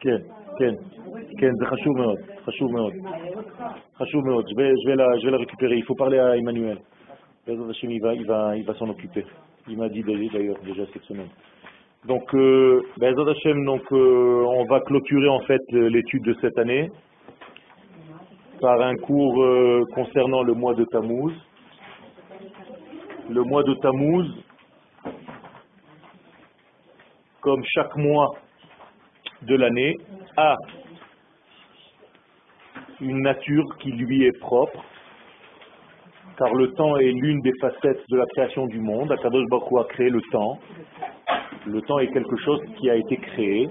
[0.00, 0.16] כן,
[0.58, 0.74] כן,
[1.38, 2.92] כן, זה חשוב מאוד, חשוב מאוד.
[3.96, 5.76] חשוב מאוד, je vais, je vais, la, je vais la récupérer.
[5.76, 6.78] Il faut parler à Emmanuel.
[7.46, 9.24] il va, il va, il va s'en occuper.
[9.68, 11.30] Il m'a dit d'ailleurs déjà cette semaine.
[12.06, 16.90] Donc, euh, Hashem, donc euh, on va clôturer en fait l'étude de cette année
[18.60, 21.32] par un cours euh, concernant le mois de Tammuz.
[23.30, 24.26] Le mois de Tammuz,
[27.41, 28.29] comme chaque mois
[29.43, 29.95] de l'année,
[30.37, 30.55] a
[33.01, 34.83] une nature qui lui est propre,
[36.37, 39.11] car le temps est l'une des facettes de la création du monde.
[39.11, 40.59] Akadosh Baruch a créé le temps.
[41.65, 43.69] Le temps est quelque chose qui a été créé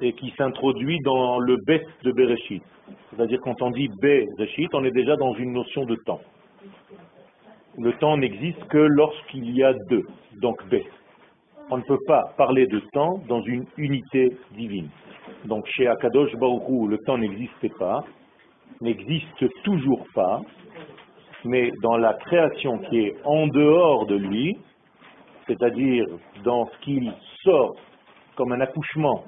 [0.00, 2.62] et qui s'introduit dans le Bet de Bereshit.
[3.10, 6.20] C'est-à-dire quand on dit Bereshit, on est déjà dans une notion de temps.
[7.78, 10.04] Le temps n'existe que lorsqu'il y a deux,
[10.40, 10.76] donc B.
[11.70, 14.90] On ne peut pas parler de temps dans une unité divine.
[15.46, 18.04] Donc chez Akadosh Baruch le temps n'existait pas,
[18.80, 20.42] n'existe toujours pas,
[21.44, 24.56] mais dans la création qui est en dehors de lui,
[25.46, 26.04] c'est-à-dire
[26.44, 27.74] dans ce qu'il sort
[28.36, 29.24] comme un accouchement,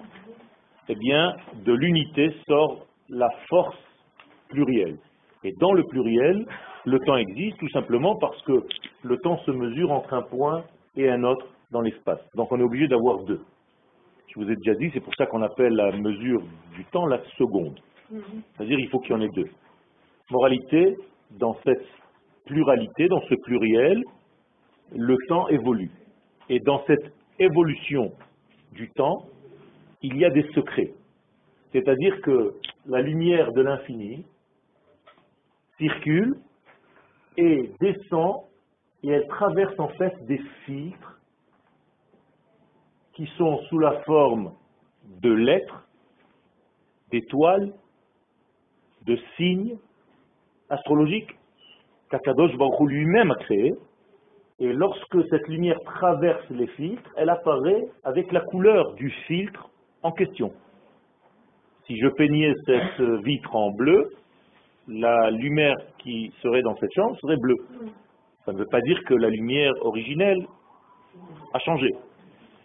[0.88, 3.76] eh bien, de l'unité sort la force
[4.48, 4.98] plurielle.
[5.44, 6.44] Et dans le pluriel,
[6.84, 8.62] le temps existe tout simplement parce que
[9.02, 10.64] le temps se mesure entre un point
[10.96, 11.46] et un autre
[11.76, 12.20] dans l'espace.
[12.34, 13.42] Donc on est obligé d'avoir deux.
[14.28, 16.42] Je vous ai déjà dit, c'est pour ça qu'on appelle la mesure
[16.74, 17.78] du temps la seconde.
[18.10, 18.22] Mhm.
[18.54, 19.50] C'est-à-dire il faut qu'il y en ait deux.
[20.30, 20.96] Moralité,
[21.32, 21.86] dans cette
[22.46, 24.02] pluralité, dans ce pluriel,
[24.94, 25.90] le temps évolue.
[26.48, 28.12] Et dans cette évolution
[28.72, 29.26] du temps,
[30.02, 30.92] il y a des secrets.
[31.72, 32.54] C'est-à-dire que
[32.86, 34.24] la lumière de l'infini
[35.78, 36.36] circule
[37.36, 38.44] et descend
[39.02, 41.15] et elle traverse en fait des filtres
[43.16, 44.52] qui sont sous la forme
[45.22, 45.86] de lettres,
[47.10, 47.72] d'étoiles,
[49.06, 49.78] de signes
[50.68, 51.34] astrologiques
[52.10, 53.74] qu'Akadosh Baruch lui-même a créé.
[54.58, 59.70] Et lorsque cette lumière traverse les filtres, elle apparaît avec la couleur du filtre
[60.02, 60.52] en question.
[61.86, 64.10] Si je peignais cette vitre en bleu,
[64.88, 67.56] la lumière qui serait dans cette chambre serait bleue.
[68.44, 70.46] Ça ne veut pas dire que la lumière originelle
[71.52, 71.94] a changé.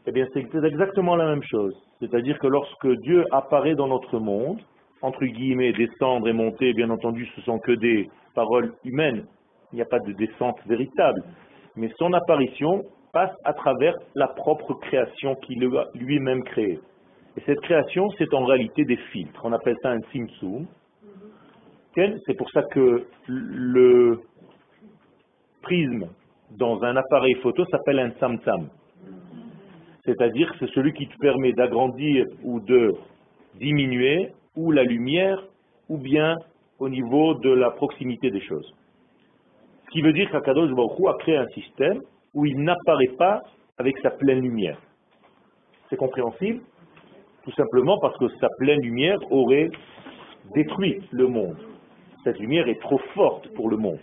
[0.07, 1.75] Eh bien, c'est exactement la même chose.
[1.99, 4.59] C'est-à-dire que lorsque Dieu apparaît dans notre monde,
[5.01, 9.25] entre guillemets, descendre et monter, bien entendu, ce sont que des paroles humaines.
[9.71, 11.23] Il n'y a pas de descente véritable.
[11.75, 16.79] Mais son apparition passe à travers la propre création qu'il a lui-même créée.
[17.37, 19.39] Et cette création, c'est en réalité des filtres.
[19.43, 20.65] On appelle ça un simsum.
[21.95, 24.19] C'est pour ça que le
[25.61, 26.07] prisme
[26.57, 28.69] dans un appareil photo s'appelle un tsam-tsam.
[30.05, 32.93] C'est-à-dire que c'est celui qui te permet d'agrandir ou de
[33.55, 35.43] diminuer ou la lumière
[35.89, 36.37] ou bien
[36.79, 38.73] au niveau de la proximité des choses.
[39.85, 42.01] Ce qui veut dire qu'Akadosh Baruch a créé un système
[42.33, 43.41] où il n'apparaît pas
[43.77, 44.79] avec sa pleine lumière.
[45.89, 46.61] C'est compréhensible?
[47.43, 49.69] Tout simplement parce que sa pleine lumière aurait
[50.55, 51.57] détruit le monde.
[52.23, 53.99] Cette lumière est trop forte pour le monde.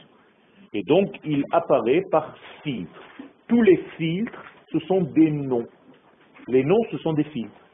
[0.73, 3.03] Et donc, il apparaît par filtres.
[3.49, 5.67] Tous les filtres, ce sont des noms.
[6.49, 7.69] Les noms, ce sont des filtres.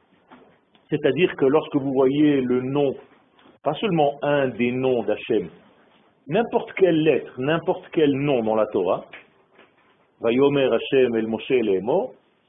[0.91, 2.93] C'est-à-dire que lorsque vous voyez le nom,
[3.62, 5.49] pas seulement un des noms d'Hachem,
[6.27, 9.05] n'importe quelle lettre, n'importe quel nom dans la Torah,
[10.21, 11.53] Vayomer Hashem el Moshe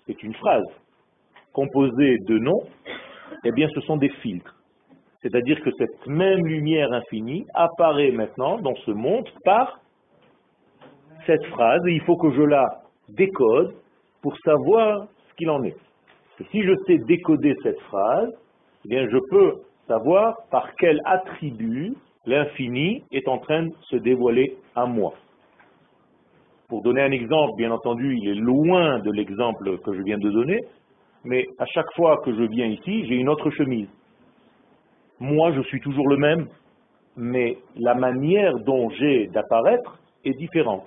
[0.08, 0.66] c'est une phrase
[1.53, 2.64] composée de noms,
[3.44, 4.56] eh bien ce sont des filtres.
[5.22, 9.80] C'est-à-dire que cette même lumière infinie apparaît maintenant dans ce monde par
[11.25, 12.66] cette phrase, et il faut que je la
[13.09, 13.75] décode
[14.22, 15.84] pour savoir ce qu'il en est.
[16.51, 18.34] Si je sais décoder cette phrase,
[18.85, 24.57] eh bien je peux savoir par quel attribut l'infini est en train de se dévoiler
[24.75, 25.13] à moi.
[26.68, 30.29] Pour donner un exemple, bien entendu, il est loin de l'exemple que je viens de
[30.29, 30.59] donner,
[31.23, 33.87] mais à chaque fois que je viens ici, j'ai une autre chemise.
[35.20, 36.47] Moi, je suis toujours le même,
[37.16, 40.85] mais la manière dont j'ai d'apparaître est différente.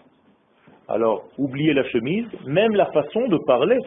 [0.88, 3.78] Alors, oubliez la chemise, même la façon de parler,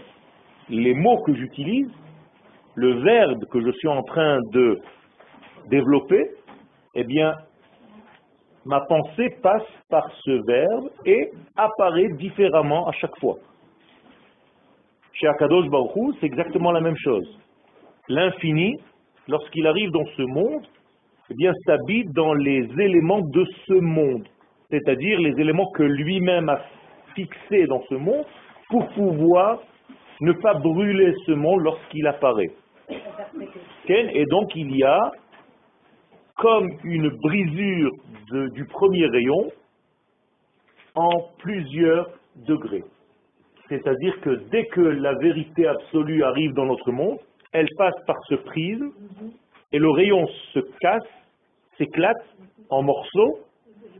[0.72, 1.92] les mots que j'utilise,
[2.76, 4.80] le verbe que je suis en train de
[5.70, 6.32] développer,
[6.96, 7.34] eh bien,
[8.66, 13.38] ma pensée passe par ce verbe et apparaît différemment à chaque fois.
[15.14, 17.38] Chez Akadosh Baruch c'est exactement la même chose.
[18.08, 18.78] L'infini,
[19.28, 20.66] lorsqu'il arrive dans ce monde,
[21.30, 24.28] eh bien, s'habite dans les éléments de ce monde,
[24.70, 26.62] c'est-à-dire les éléments que lui-même a
[27.14, 28.26] fixés dans ce monde
[28.70, 29.60] pour pouvoir
[30.22, 32.52] ne pas brûler ce monde lorsqu'il apparaît.
[33.90, 35.12] Et donc il y a
[36.38, 37.92] comme une brisure
[38.54, 39.52] du premier rayon
[40.96, 42.10] en plusieurs
[42.48, 42.84] degrés.
[43.70, 47.20] C'est-à-dire que dès que la vérité absolue arrive dans notre monde,
[47.54, 48.92] elle passe par ce prisme
[49.72, 51.08] et le rayon se casse,
[51.78, 52.26] s'éclate
[52.70, 53.40] en morceaux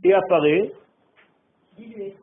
[0.04, 0.70] et apparaît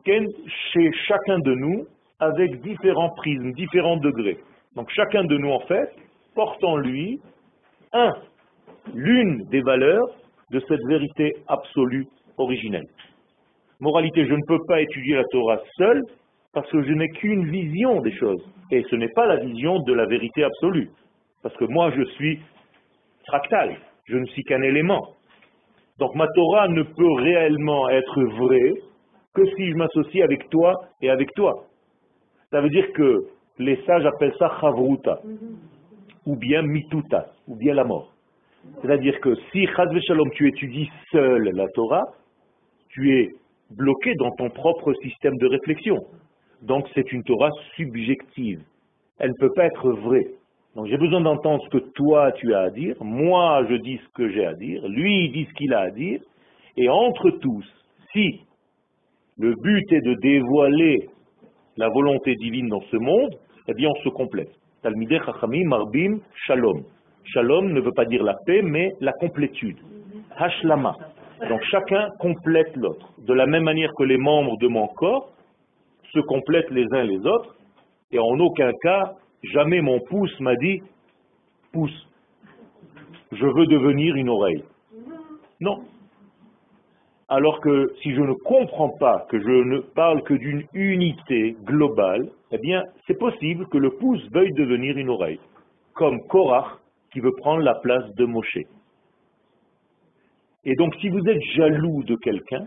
[0.04, 1.86] chez chacun de nous
[2.20, 4.38] avec différents prismes, différents degrés.
[4.76, 5.90] Donc chacun de nous, en fait,
[6.34, 7.20] porte en lui
[7.92, 8.12] un,
[8.94, 10.08] l'une des valeurs
[10.50, 12.06] de cette vérité absolue
[12.38, 12.86] originelle.
[13.80, 16.02] Moralité, je ne peux pas étudier la Torah seul
[16.52, 18.44] parce que je n'ai qu'une vision des choses.
[18.70, 20.90] Et ce n'est pas la vision de la vérité absolue.
[21.42, 22.40] Parce que moi, je suis
[23.26, 25.14] fractal, je ne suis qu'un élément.
[25.98, 28.72] Donc ma Torah ne peut réellement être vraie
[29.34, 31.66] que si je m'associe avec toi et avec toi.
[32.50, 33.26] Ça veut dire que
[33.58, 35.20] les sages appellent ça chavruta,
[36.26, 38.12] ou bien mituta, ou bien la mort.
[38.82, 42.04] C'est-à-dire que si, Shalom, tu étudies seul la Torah,
[42.88, 43.30] tu es
[43.70, 45.98] bloqué dans ton propre système de réflexion.
[46.62, 48.62] Donc c'est une Torah subjective.
[49.18, 50.26] Elle ne peut pas être vraie.
[50.74, 54.08] Donc j'ai besoin d'entendre ce que toi tu as à dire, moi je dis ce
[54.14, 56.20] que j'ai à dire, lui il dit ce qu'il a à dire,
[56.76, 57.66] et entre tous,
[58.12, 58.40] si
[59.38, 61.08] le but est de dévoiler
[61.76, 63.34] la volonté divine dans ce monde,
[63.68, 64.50] eh bien on se complète.
[64.82, 66.82] Talmideh Chachamim Marbim Shalom.
[67.24, 69.78] Shalom ne veut pas dire la paix, mais la complétude.
[70.36, 70.94] Hashlama.
[71.48, 73.08] Donc chacun complète l'autre.
[73.18, 75.30] De la même manière que les membres de mon corps
[76.12, 77.54] se complètent les uns les autres,
[78.10, 79.14] et en aucun cas,
[79.44, 80.82] jamais mon pouce m'a dit
[81.72, 82.08] pouce,
[83.32, 84.64] je veux devenir une oreille.
[85.60, 85.84] Non.
[87.32, 92.28] Alors que si je ne comprends pas que je ne parle que d'une unité globale,
[92.50, 95.38] eh bien, c'est possible que le pouce veuille devenir une oreille,
[95.94, 96.80] comme Korach
[97.12, 98.58] qui veut prendre la place de Moshe.
[100.64, 102.66] Et donc, si vous êtes jaloux de quelqu'un,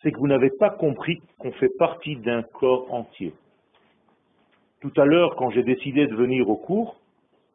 [0.00, 3.34] c'est que vous n'avez pas compris qu'on fait partie d'un corps entier.
[4.82, 7.00] Tout à l'heure, quand j'ai décidé de venir au cours,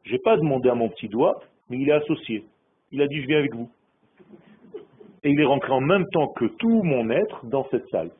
[0.03, 1.39] je n'ai pas demandé à mon petit doigt,
[1.69, 2.43] mais il est associé.
[2.91, 3.69] Il a dit, je viens avec vous.
[5.23, 8.11] Et il est rentré en même temps que tout mon être dans cette salle.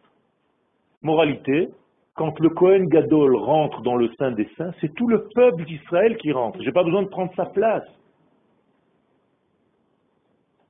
[1.02, 1.70] Moralité,
[2.16, 6.18] quand le Kohen Gadol rentre dans le sein des saints, c'est tout le peuple d'Israël
[6.18, 6.60] qui rentre.
[6.60, 7.88] Je n'ai pas besoin de prendre sa place.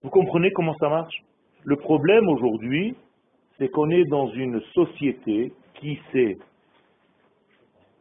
[0.04, 1.24] Vous comprenez comment ça marche?
[1.64, 2.96] Le problème aujourd'hui,
[3.58, 6.38] c'est qu'on est dans une société qui s'est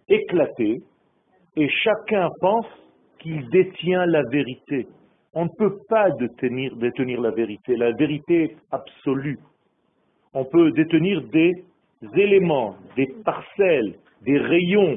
[0.09, 0.83] éclatée
[1.57, 2.67] et chacun pense
[3.19, 4.87] qu'il détient la vérité.
[5.35, 9.39] On ne peut pas détenir, la vérité, la vérité absolue.
[10.35, 11.53] On peut détenir des
[12.17, 14.97] éléments, des parcelles, des rayons.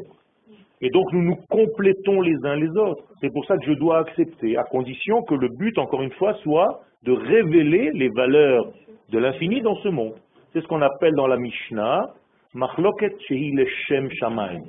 [0.81, 3.03] Et donc nous nous complétons les uns les autres.
[3.19, 6.33] C'est pour ça que je dois accepter, à condition que le but, encore une fois,
[6.43, 8.71] soit de révéler les valeurs
[9.09, 10.15] de l'infini dans ce monde.
[10.53, 12.07] C'est ce qu'on appelle dans la Mishnah,
[12.53, 14.61] Machloket Shehi Leshem Shamaim.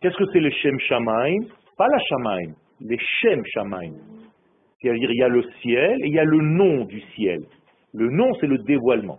[0.00, 1.40] Qu'est-ce que c'est le Shem Shamaim
[1.76, 3.94] Pas la Shamaim, les Shem Shamaim.
[4.80, 7.40] C'est-à-dire, il y a le ciel et il y a le nom du ciel.
[7.94, 9.18] Le nom, c'est le dévoilement,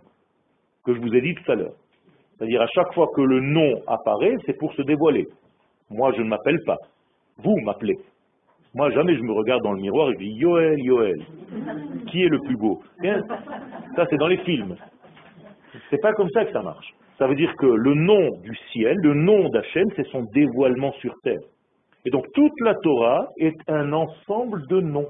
[0.84, 1.74] que je vous ai dit tout à l'heure.
[2.38, 5.26] C'est-à-dire, à chaque fois que le nom apparaît, c'est pour se dévoiler.
[5.90, 6.78] Moi, je ne m'appelle pas.
[7.38, 7.98] Vous m'appelez.
[8.74, 11.26] Moi, jamais je me regarde dans le miroir et je dis Yoel, Yoel.
[12.06, 12.80] Qui est le plus beau?
[13.96, 14.76] Ça, c'est dans les films.
[15.90, 16.94] C'est pas comme ça que ça marche.
[17.18, 21.14] Ça veut dire que le nom du ciel, le nom d'Hachem, c'est son dévoilement sur
[21.22, 21.40] terre.
[22.06, 25.08] Et donc toute la Torah est un ensemble de noms.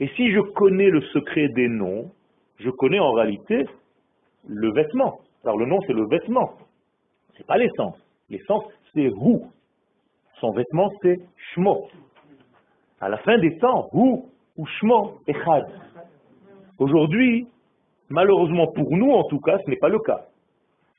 [0.00, 2.10] Et si je connais le secret des noms,
[2.58, 3.64] je connais en réalité
[4.46, 5.20] le vêtement.
[5.44, 6.54] Alors le nom, c'est le vêtement.
[7.36, 7.96] C'est pas l'essence.
[8.30, 9.40] L'essence, c'est Hu.
[10.40, 11.18] Son vêtement, c'est
[11.52, 11.88] Shmo.
[13.00, 14.22] À la fin des temps, Hu
[14.56, 15.64] ou Shmo Echad.
[16.78, 17.46] Aujourd'hui,
[18.08, 20.26] malheureusement pour nous en tout cas, ce n'est pas le cas.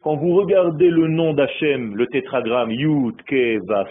[0.04, 3.88] Quand vous regardez le nom d'Hachem, le tétragramme Yud, Ke, Vav,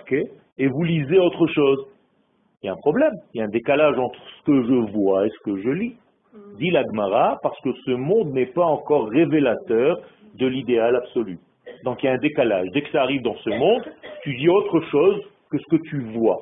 [0.58, 1.88] et vous lisez autre chose,
[2.64, 5.26] il y a un problème, il y a un décalage entre ce que je vois
[5.26, 5.96] et ce que je lis.
[6.56, 10.00] Dit l'Agmara, parce que ce monde n'est pas encore révélateur
[10.36, 11.38] de l'idéal absolu.
[11.84, 12.66] Donc il y a un décalage.
[12.72, 13.84] Dès que ça arrive dans ce monde,
[14.22, 16.40] tu dis autre chose que ce que tu vois.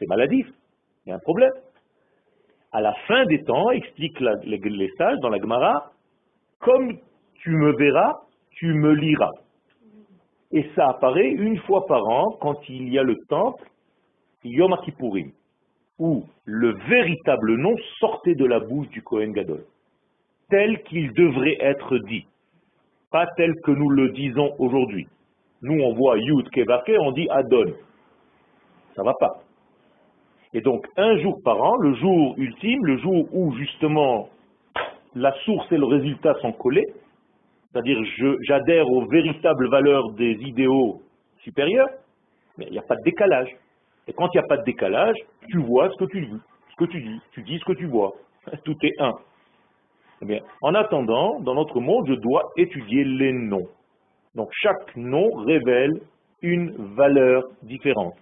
[0.00, 0.48] C'est maladif.
[1.06, 1.52] Il y a un problème.
[2.72, 5.92] À la fin des temps, explique les, sages dans la Gemara,
[6.58, 6.98] comme
[7.34, 9.30] tu me verras, tu me liras.
[10.50, 13.64] Et ça apparaît une fois par an quand il y a le temple
[14.44, 15.32] Yom Kippourim,
[15.98, 19.64] où le véritable nom sortait de la bouche du Kohen Gadol,
[20.50, 22.26] tel qu'il devrait être dit
[23.10, 25.08] pas tel que nous le disons aujourd'hui.
[25.62, 27.72] Nous, on voit Yud Kevake, on dit Adon.
[28.94, 29.42] Ça va pas.
[30.52, 34.28] Et donc, un jour par an, le jour ultime, le jour où justement
[35.14, 36.86] la source et le résultat sont collés,
[37.72, 37.98] c'est-à-dire
[38.42, 41.02] j'adhère aux véritables valeurs des idéaux
[41.38, 41.88] supérieurs,
[42.56, 43.54] mais il n'y a pas de décalage.
[44.08, 45.16] Et quand il n'y a pas de décalage,
[45.50, 47.86] tu vois ce que tu dis, ce que tu dis, tu dis ce que tu
[47.86, 48.14] vois.
[48.64, 49.12] Tout est un.
[50.26, 53.68] Eh en attendant, dans notre monde, je dois étudier les noms.
[54.34, 56.00] Donc chaque nom révèle
[56.42, 58.14] une valeur différente.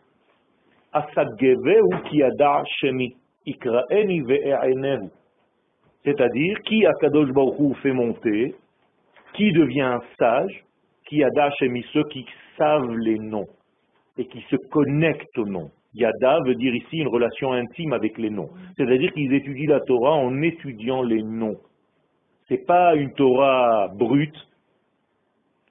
[6.05, 8.55] C'est-à-dire, qui Akadosh Baruch fait monter,
[9.35, 10.65] qui devient un sage,
[11.07, 12.27] qui Yada Shemi, ceux qui
[12.57, 13.47] savent les noms
[14.19, 15.71] et qui se connectent aux noms.
[15.95, 18.51] Yada veut dire ici une relation intime avec les noms.
[18.77, 21.57] C'est-à-dire qu'ils étudient la Torah en étudiant les noms.
[22.49, 24.37] Ce n'est pas une Torah brute,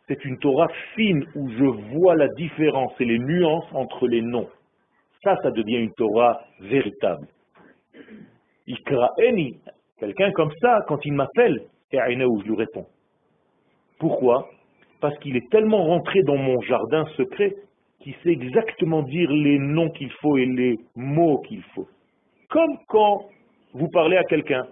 [0.07, 4.49] c'est une Torah fine où je vois la différence et les nuances entre les noms.
[5.23, 7.27] Ça, ça devient une Torah véritable.
[8.67, 9.59] Ikraeni,
[9.99, 12.85] quelqu'un comme ça, quand il m'appelle, où je lui réponds.
[13.99, 14.49] Pourquoi?
[14.99, 17.55] Parce qu'il est tellement rentré dans mon jardin secret
[18.05, 21.87] qu'il sait exactement dire les noms qu'il faut et les mots qu'il faut.
[22.49, 23.25] Comme quand
[23.73, 24.67] vous parlez à quelqu'un.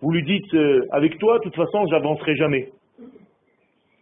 [0.00, 2.70] Vous lui dites, euh, avec toi, de toute façon, j'avancerai jamais.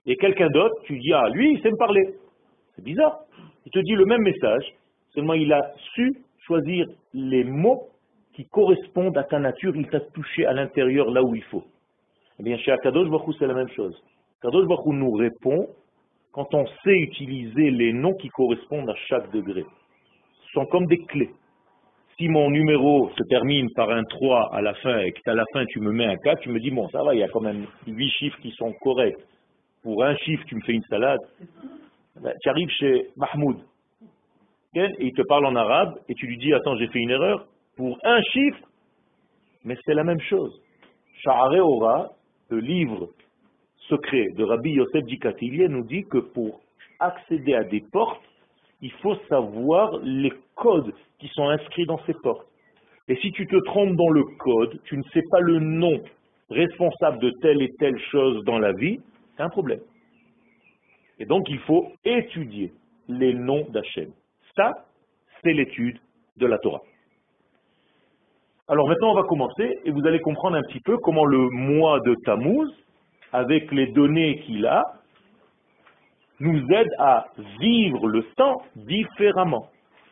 [0.04, 2.02] Et quelqu'un d'autre, tu dis, ah, lui, il sait me parler.
[2.76, 3.20] C'est bizarre.
[3.64, 4.74] Il te dit le même message,
[5.14, 7.88] seulement il a su choisir les mots
[8.34, 11.64] qui correspondent à ta nature, il t'a touché à l'intérieur là où il faut.
[12.38, 13.96] Eh bien, chez Akadosh Baruch c'est la même chose.
[14.42, 15.68] Akadosh Baruch nous répond
[16.34, 19.64] quand on sait utiliser les noms qui correspondent à chaque degré.
[20.46, 21.30] Ce sont comme des clés.
[22.16, 25.64] Si mon numéro se termine par un 3 à la fin et qu'à la fin
[25.66, 27.40] tu me mets un 4, tu me dis, bon, ça va, il y a quand
[27.40, 29.18] même 8 chiffres qui sont corrects.
[29.82, 31.20] Pour un chiffre, tu me fais une salade.
[32.20, 33.58] Ben, tu arrives chez Mahmoud,
[34.74, 37.46] et il te parle en arabe, et tu lui dis, attends, j'ai fait une erreur.
[37.76, 38.60] Pour un chiffre,
[39.64, 40.60] mais c'est la même chose.
[41.22, 42.10] Sha'are Ora,
[42.50, 43.08] le livre
[43.88, 46.60] secret de Rabbi Yosef Dikatilie, nous dit que pour
[47.00, 48.22] accéder à des portes,
[48.80, 52.46] il faut savoir les codes qui sont inscrits dans ces portes.
[53.08, 56.00] Et si tu te trompes dans le code, tu ne sais pas le nom
[56.50, 58.98] responsable de telle et telle chose dans la vie,
[59.36, 59.80] c'est un problème.
[61.18, 62.72] Et donc, il faut étudier
[63.08, 64.10] les noms d'Hachem.
[64.56, 64.72] Ça,
[65.42, 65.98] c'est l'étude
[66.36, 66.82] de la Torah.
[68.66, 72.00] Alors maintenant, on va commencer et vous allez comprendre un petit peu comment le mois
[72.00, 72.70] de Tammuz,
[73.34, 74.84] avec les données qu'il a,
[76.38, 77.26] nous aide à
[77.58, 79.66] vivre le temps différemment.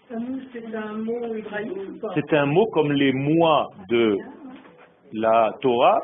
[0.09, 1.73] Tammuz, c'est un mot hébraïque
[2.14, 4.19] C'est un mot comme les mois de
[5.12, 6.02] la Torah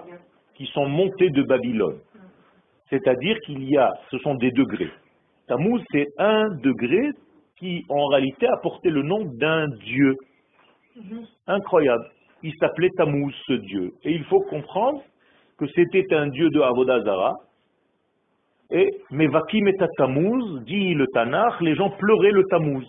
[0.55, 1.99] qui sont montés de Babylone.
[2.89, 4.93] C'est-à-dire qu'il y a, ce sont des degrés.
[5.49, 7.11] Tammuz, c'est un degré
[7.59, 10.15] qui, en réalité, a porté le nom d'un dieu.
[10.95, 11.27] Mhm.
[11.49, 12.05] Incroyable.
[12.45, 13.93] Il s'appelait Tammuz, ce dieu.
[14.05, 15.03] Et il faut comprendre
[15.59, 17.37] que c'était un dieu de Avodazara.
[18.71, 22.85] Et Mevakim et Tammuz, dit le Tanakh, les gens pleuraient le Tammuz.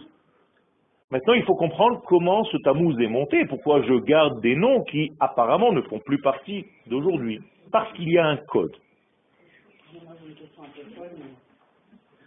[1.12, 5.12] Maintenant, il faut comprendre comment ce Tammuz est monté, pourquoi je garde des noms qui
[5.20, 7.40] apparemment ne font plus partie d'aujourd'hui.
[7.72, 8.76] Parce qu'il y a un code
[10.30, 11.34] une question un peu folle, mais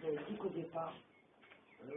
[0.00, 0.94] vous avez dit qu'au départ,
[1.86, 1.94] euh,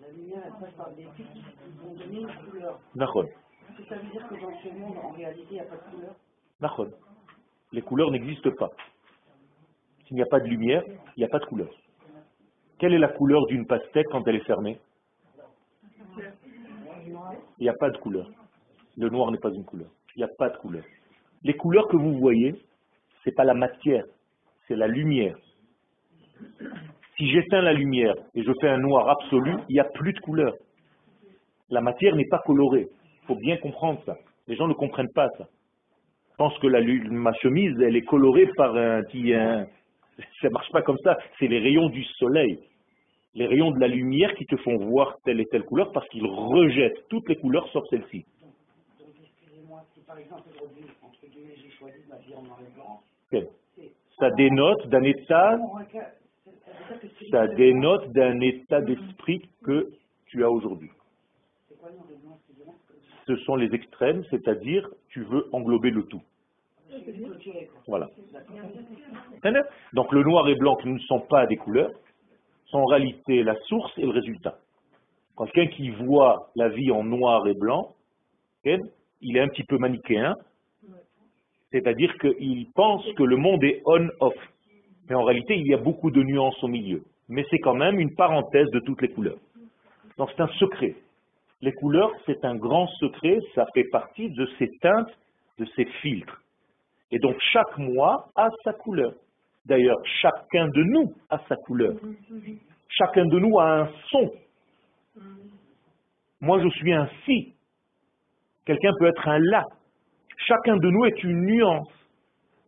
[0.00, 1.42] la lumière, elle passe par des pics qui
[1.82, 2.80] vont donner une couleur.
[2.94, 3.24] D'accord.
[3.24, 5.76] Est-ce que ça veut dire que dans ce monde, en réalité, il n'y a pas
[5.76, 6.14] de couleur?
[7.72, 8.70] Les couleurs n'existent pas.
[10.06, 11.70] S'il n'y a pas de lumière, il n'y a pas de couleur.
[12.78, 14.78] Quelle est la couleur d'une pastèque quand elle est fermée?
[17.58, 18.30] Il n'y a pas de couleur.
[18.96, 19.88] Le noir n'est pas une couleur.
[20.14, 20.84] Il n'y a pas de couleur.
[21.42, 22.54] Les couleurs que vous voyez,
[23.26, 24.04] n'est pas la matière,
[24.66, 25.36] c'est la lumière.
[27.16, 30.20] Si j'éteins la lumière et je fais un noir absolu, il n'y a plus de
[30.20, 30.54] couleur.
[31.70, 32.88] La matière n'est pas colorée.
[33.22, 34.16] Il faut bien comprendre ça.
[34.46, 35.48] Les gens ne comprennent pas ça.
[36.34, 36.80] Je pense que la,
[37.12, 39.30] ma chemise, elle est colorée par un petit...
[39.30, 41.16] ça ne marche pas comme ça.
[41.38, 42.58] C'est les rayons du soleil.
[43.36, 46.26] Les rayons de la lumière qui te font voir telle et telle couleur parce qu'ils
[46.26, 48.24] rejettent toutes les couleurs sauf celle-ci.
[49.94, 52.02] si par exemple aujourd'hui, entre guillemets, j'ai choisi
[52.34, 53.00] en blanc,
[54.18, 55.58] ça dénote d'un état,
[57.30, 59.88] ça dénote d'un état d'esprit que
[60.26, 60.90] tu as aujourd'hui.
[63.26, 66.20] Ce sont les extrêmes, c'est-à-dire tu veux englober le tout.
[67.86, 68.10] Voilà.
[69.92, 71.92] Donc le noir et blanc qui ne sont pas des couleurs
[72.66, 74.58] sont en réalité la source et le résultat.
[75.38, 77.94] Quelqu'un qui voit la vie en noir et blanc,
[78.64, 80.34] il est un petit peu manichéen,
[81.70, 84.34] c'est-à-dire qu'il pense que le monde est on-off.
[85.08, 87.04] Mais en réalité, il y a beaucoup de nuances au milieu.
[87.28, 89.38] Mais c'est quand même une parenthèse de toutes les couleurs.
[90.18, 90.96] Donc c'est un secret.
[91.64, 95.08] Les couleurs, c'est un grand secret, ça fait partie de ces teintes,
[95.56, 96.42] de ces filtres.
[97.10, 99.14] Et donc chaque mois a sa couleur.
[99.64, 101.94] D'ailleurs, chacun de nous a sa couleur.
[102.90, 104.30] Chacun de nous a un son.
[106.42, 107.54] Moi, je suis un si.
[108.66, 109.64] Quelqu'un peut être un la.
[110.46, 111.88] Chacun de nous est une nuance.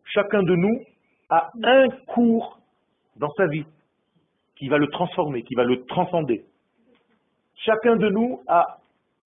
[0.05, 0.81] Chacun de nous
[1.29, 2.59] a un cours
[3.17, 3.65] dans sa vie
[4.55, 6.45] qui va le transformer, qui va le transcender.
[7.57, 8.79] Chacun de nous a,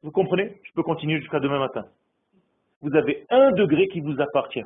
[0.04, 0.60] vous comprenez?
[0.64, 1.86] Je peux continuer jusqu'à demain matin.
[2.82, 4.66] Vous avez un degré qui vous appartient.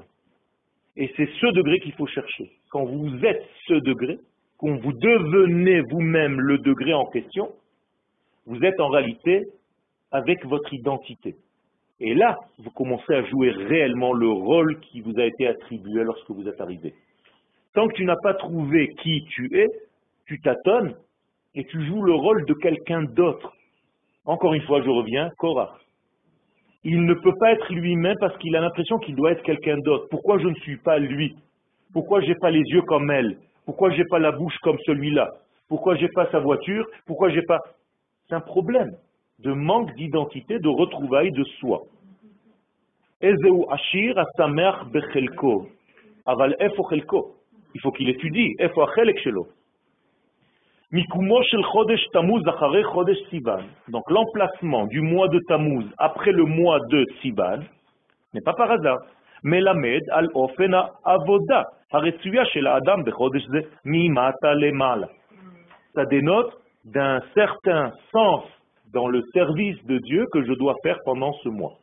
[0.96, 2.52] Et c'est ce degré qu'il faut chercher.
[2.70, 4.20] Quand vous êtes ce degré,
[4.58, 7.52] quand vous devenez vous-même le degré en question,
[8.46, 9.48] vous êtes en réalité
[10.12, 11.36] avec votre identité.
[12.00, 16.30] Et là, vous commencez à jouer réellement le rôle qui vous a été attribué lorsque
[16.30, 16.94] vous êtes arrivé.
[17.74, 19.68] Tant que tu n'as pas trouvé qui tu es,
[20.26, 20.96] tu tâtonnes
[21.56, 23.55] et tu joues le rôle de quelqu'un d'autre.
[24.26, 25.78] Encore une fois, je reviens, Korah.
[26.84, 30.08] Il ne peut pas être lui-même parce qu'il a l'impression qu'il doit être quelqu'un d'autre.
[30.10, 31.36] Pourquoi je ne suis pas lui?
[31.94, 33.38] Pourquoi je n'ai pas les yeux comme elle?
[33.66, 35.32] Pourquoi je n'ai pas la bouche comme celui-là?
[35.68, 36.86] Pourquoi je n'ai pas sa voiture?
[37.08, 37.60] Pourquoi j'ai pas...
[38.28, 38.96] C'est un problème
[39.40, 41.84] de manque d'identité, de retrouvailles de soi.
[43.22, 44.18] Ashir.
[46.26, 46.56] Aval.
[46.60, 48.56] Il faut qu'il étudie.
[53.90, 57.60] Donc l'emplacement du mois de Tammuz après le mois de Sivan
[58.34, 59.00] n'est pas par hasard.
[59.44, 61.66] Melamed al ofena avoda.
[61.92, 65.10] Haretsuya shel Adam bechodesh ze mimata lemala.
[65.94, 68.44] Ça dénote d'un certain sens
[68.94, 71.74] dans le service de Dieu que je dois faire pendant ce mois.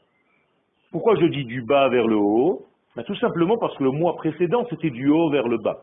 [0.92, 2.66] Pourquoi je dis du bas vers le haut?
[2.97, 5.78] Ben, Tout simplement parce que le mois précédent, c'était du haut vers le bas.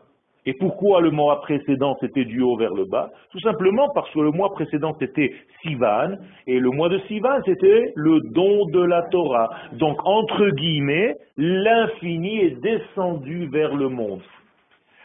[0.46, 3.10] Et pourquoi le mois précédent, c'était du haut vers le bas?
[3.30, 7.92] Tout simplement parce que le mois précédent, c'était Sivan, et le mois de Sivan, c'était
[7.94, 9.50] le don de la Torah.
[9.72, 14.22] Donc, entre guillemets, l'infini est descendu vers le monde.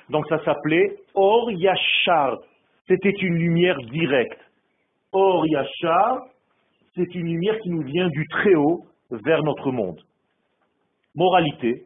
[0.10, 2.38] Donc, ça s'appelait Or Yachar.
[2.88, 4.39] C'était une lumière directe.
[5.12, 6.19] Or Yachar,
[6.95, 10.00] c'est une lumière qui nous vient du Très-Haut vers notre monde.
[11.13, 11.84] Moralité,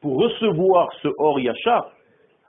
[0.00, 1.90] pour recevoir ce Or Yachar,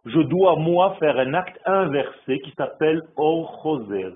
[0.05, 4.13] je dois, moi, faire un acte inversé qui s'appelle Or Choser,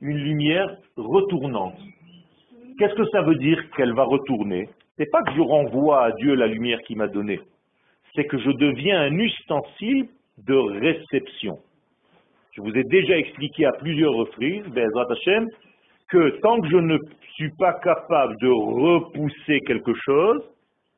[0.00, 1.78] une lumière retournante.
[2.78, 4.68] Qu'est-ce que ça veut dire qu'elle va retourner?
[4.96, 7.40] C'est pas que je renvoie à Dieu la lumière qu'il m'a donnée,
[8.14, 11.58] c'est que je deviens un ustensile de réception.
[12.52, 15.48] Je vous ai déjà expliqué à plusieurs reprises, Bezrat Hashem,
[16.08, 16.98] que tant que je ne
[17.34, 20.42] suis pas capable de repousser quelque chose,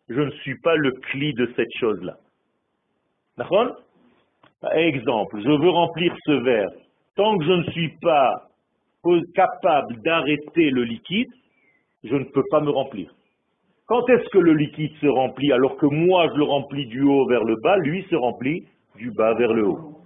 [0.09, 2.17] je ne suis pas le cli de cette chose-là.
[3.39, 3.77] D'accord?
[4.75, 6.71] Exemple, je veux remplir ce verre.
[7.15, 8.43] Tant que je ne suis pas
[9.35, 11.31] capable d'arrêter le liquide,
[12.05, 13.13] je ne peux pas me remplir.
[13.87, 17.27] Quand est-ce que le liquide se remplit alors que moi je le remplis du haut
[17.27, 18.65] vers le bas, lui se remplit
[18.97, 20.01] du bas vers le haut?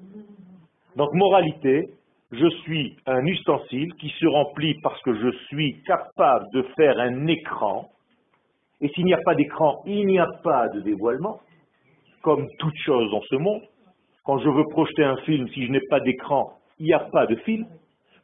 [0.97, 1.89] Donc moralité,
[2.33, 7.27] je suis un ustensile qui se remplit parce que je suis capable de faire un
[7.27, 7.89] écran.
[8.81, 11.41] Et s'il n'y a pas d'écran, il n'y a pas de dévoilement,
[12.23, 13.63] comme toute chose dans ce monde.
[14.25, 17.27] Quand je veux projeter un film, si je n'ai pas d'écran, il n'y a pas
[17.27, 17.67] de film.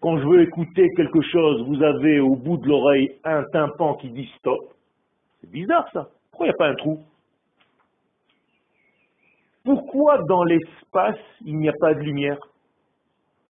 [0.01, 4.11] Quand je veux écouter quelque chose, vous avez au bout de l'oreille un tympan qui
[4.11, 4.61] dit stop.
[5.41, 6.09] C'est bizarre ça.
[6.31, 7.01] Pourquoi il n'y a pas un trou?
[9.65, 12.39] Pourquoi dans l'espace, il n'y a pas de lumière?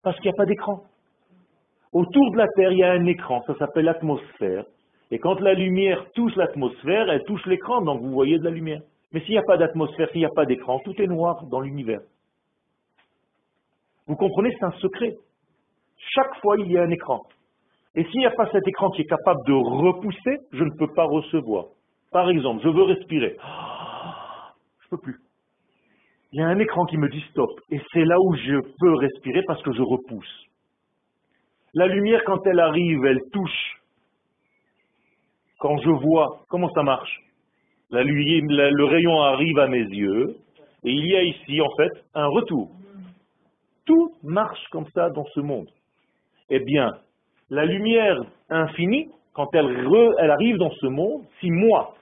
[0.03, 0.83] Parce qu'il n'y a pas d'écran.
[1.93, 4.65] Autour de la Terre, il y a un écran, ça s'appelle l'atmosphère.
[5.11, 8.81] Et quand la lumière touche l'atmosphère, elle touche l'écran, donc vous voyez de la lumière.
[9.13, 11.61] Mais s'il n'y a pas d'atmosphère, s'il n'y a pas d'écran, tout est noir dans
[11.61, 12.01] l'univers.
[14.07, 15.17] Vous comprenez, c'est un secret.
[16.15, 17.27] Chaque fois, il y a un écran.
[17.95, 20.93] Et s'il n'y a pas cet écran qui est capable de repousser, je ne peux
[20.95, 21.67] pas recevoir.
[22.13, 23.37] Par exemple, je veux respirer.
[24.81, 25.19] Je ne peux plus.
[26.33, 27.51] Il y a un écran qui me dit stop.
[27.71, 30.45] Et c'est là où je peux respirer parce que je repousse.
[31.75, 33.81] La lumière, quand elle arrive, elle touche.
[35.59, 37.23] Quand je vois, comment ça marche?
[37.91, 40.37] Le rayon arrive à mes yeux.
[40.85, 42.71] Et il y a ici, en fait, un retour.
[43.87, 45.69] Tout marche comme ça dans ce monde.
[46.51, 46.93] Eh bien,
[47.51, 48.21] la lumière
[48.51, 51.95] infinie, quand elle, arrive dans ce monde, si moi,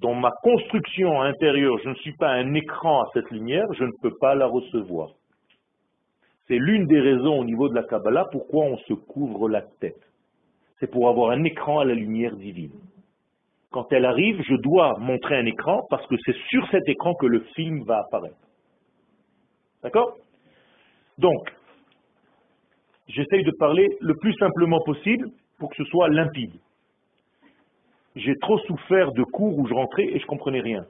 [0.00, 3.92] dans ma construction intérieure, je ne suis pas un écran à cette lumière, je ne
[4.02, 5.10] peux pas la recevoir.
[6.46, 10.00] C'est l'une des raisons au niveau de la Kabbalah pourquoi on se couvre la tête.
[10.78, 12.78] C'est pour avoir un écran à la lumière divine.
[13.70, 17.26] Quand elle arrive, je dois montrer un écran parce que c'est sur cet écran que
[17.26, 18.36] le film va apparaître.
[19.82, 20.16] D'accord?
[21.18, 21.52] Donc,
[23.08, 26.52] j'essaye de parler le plus simplement possible pour que ce soit limpide.
[28.16, 30.84] J'ai trop souffert de cours où je rentrais et je comprenais rien.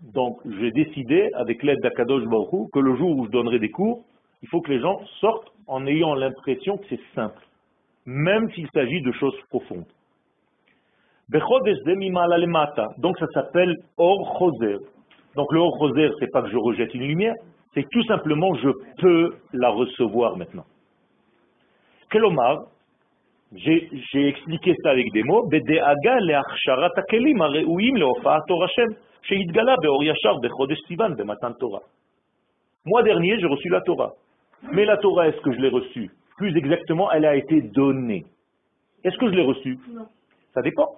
[0.00, 4.04] Donc, j'ai décidé, avec l'aide d'Akadosh Baruch que le jour où je donnerai des cours,
[4.42, 7.40] il faut que les gens sortent en ayant l'impression que c'est simple,
[8.04, 9.86] même s'il s'agit de choses profondes.
[11.30, 14.76] Donc ça s'appelle Or Choser.
[15.36, 17.34] Donc le Or Choser, c'est pas que je rejette une lumière,
[17.74, 18.68] c'est tout simplement je
[19.00, 20.64] peux la recevoir maintenant.
[22.10, 22.66] Kelomar,
[23.52, 25.48] j'ai expliqué ça avec des mots,
[32.86, 34.12] Moi dernier, j'ai reçu la Torah.
[34.72, 36.10] Mais la Torah, est-ce que je l'ai reçue?
[36.36, 38.24] Plus exactement, elle a été donnée.
[39.04, 39.78] Est-ce que je l'ai reçue?
[39.92, 40.06] Non.
[40.52, 40.96] Ça dépend.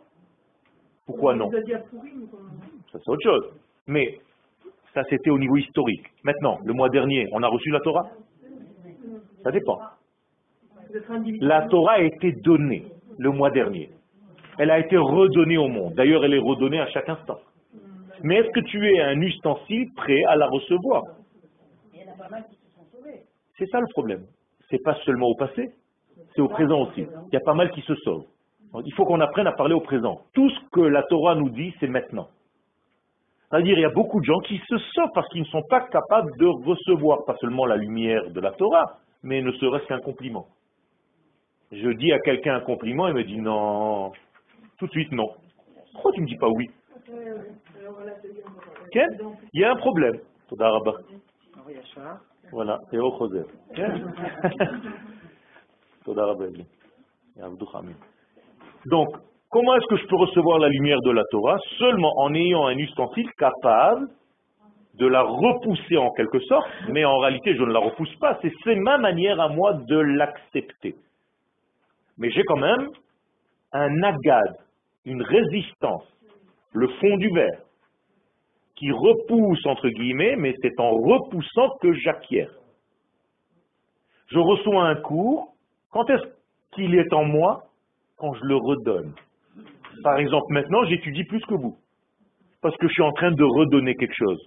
[1.07, 1.51] Pourquoi non?
[1.51, 1.59] Ça
[2.93, 3.53] c'est autre chose.
[3.87, 4.19] Mais
[4.97, 6.07] ça c'était au niveau historique.
[6.25, 8.09] Maintenant, le mois dernier, on a reçu la Torah?
[9.45, 9.79] Ça dépend.
[11.41, 12.87] La Torah a été donnée
[13.19, 13.91] le mois dernier.
[14.59, 15.93] Elle a été redonnée au monde.
[15.97, 17.39] D'ailleurs, elle est redonnée à chaque instant.
[18.23, 21.03] Mais est-ce que tu es un ustensile prêt à la recevoir?
[23.59, 24.25] C'est ça le problème.
[24.71, 25.73] C'est pas seulement au passé,
[26.35, 27.03] c'est au présent aussi.
[27.03, 28.25] Il y a pas mal qui se sauvent.
[28.87, 30.23] Il faut qu'on apprenne à parler au présent.
[30.33, 32.29] Tout ce que la Torah nous dit, c'est maintenant.
[33.51, 35.81] C'est-à-dire, il y a beaucoup de gens qui se sauvent parce qu'ils ne sont pas
[35.81, 40.47] capables de recevoir pas seulement la lumière de la Torah, mais ne serait-ce qu'un compliment.
[41.71, 44.13] Je dis à quelqu'un un compliment, il me dit non,
[44.79, 45.31] tout de suite non.
[45.93, 46.71] Pourquoi tu ne me dis pas oui?
[49.53, 50.19] Il y a un problème.
[52.53, 53.11] Voilà, c'est au.
[58.87, 59.09] Donc,
[59.57, 62.77] comment est-ce que je peux recevoir la lumière de la Torah Seulement en ayant un
[62.77, 64.11] ustensile capable
[64.99, 68.75] de la repousser en quelque sorte, mais en réalité je ne la repousse pas, c'est
[68.75, 70.95] ma manière à moi de l'accepter.
[72.19, 72.87] Mais j'ai quand même
[73.73, 74.59] un agad,
[75.07, 76.05] une résistance,
[76.75, 77.63] le fond du verre,
[78.75, 82.49] qui repousse entre guillemets, mais c'est en repoussant que j'acquiers.
[84.27, 85.55] Je reçois un cours,
[85.93, 86.25] quand est-ce
[86.73, 87.63] qu'il est en moi?
[88.19, 89.15] Quand je le redonne.
[90.03, 91.77] Par exemple, maintenant, j'étudie plus que vous,
[92.63, 94.41] parce que je suis en train de redonner quelque chose.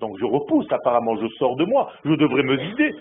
[0.00, 2.94] Donc je repousse, apparemment, je sors de moi, je devrais me vider.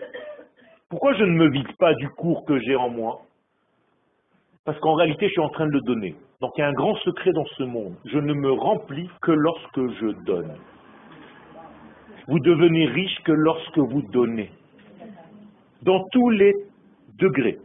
[0.90, 3.22] Pourquoi je ne me vide pas du cours que j'ai en moi?
[4.66, 6.16] Parce qu'en réalité, je suis en train de le donner.
[6.42, 7.96] Donc il y a un grand secret dans ce monde.
[8.06, 10.54] Je ne me remplis que lorsque je donne.
[12.28, 14.52] Vous devenez riche que lorsque vous donnez.
[15.82, 16.54] Dans tous les
[17.18, 17.58] degrés.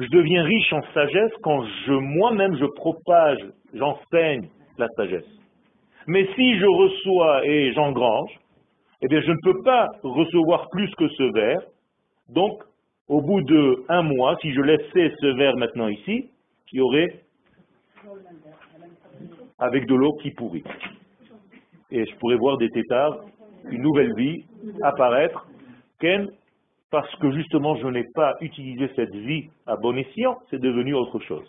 [0.00, 3.38] Je deviens riche en sagesse quand je moi-même je propage,
[3.74, 5.28] j'enseigne la sagesse.
[6.06, 8.30] Mais si je reçois et j'engrange,
[9.02, 11.62] eh bien je ne peux pas recevoir plus que ce verre.
[12.28, 12.62] Donc,
[13.08, 16.30] au bout de un mois, si je laissais ce verre maintenant ici,
[16.72, 17.22] il y aurait
[19.58, 20.64] avec de l'eau qui pourrit.
[21.90, 23.24] Et je pourrais voir des tétards,
[23.70, 24.44] une nouvelle vie
[24.82, 25.46] apparaître,
[26.90, 31.20] parce que justement je n'ai pas utilisé cette vie à bon escient, c'est devenu autre
[31.20, 31.46] chose.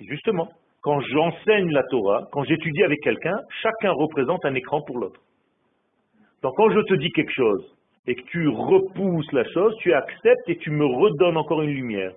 [0.00, 0.48] Justement,
[0.82, 5.20] quand j'enseigne la Torah, quand j'étudie avec quelqu'un, chacun représente un écran pour l'autre.
[6.42, 7.74] Donc quand je te dis quelque chose
[8.06, 12.12] et que tu repousses la chose, tu acceptes et tu me redonnes encore une lumière.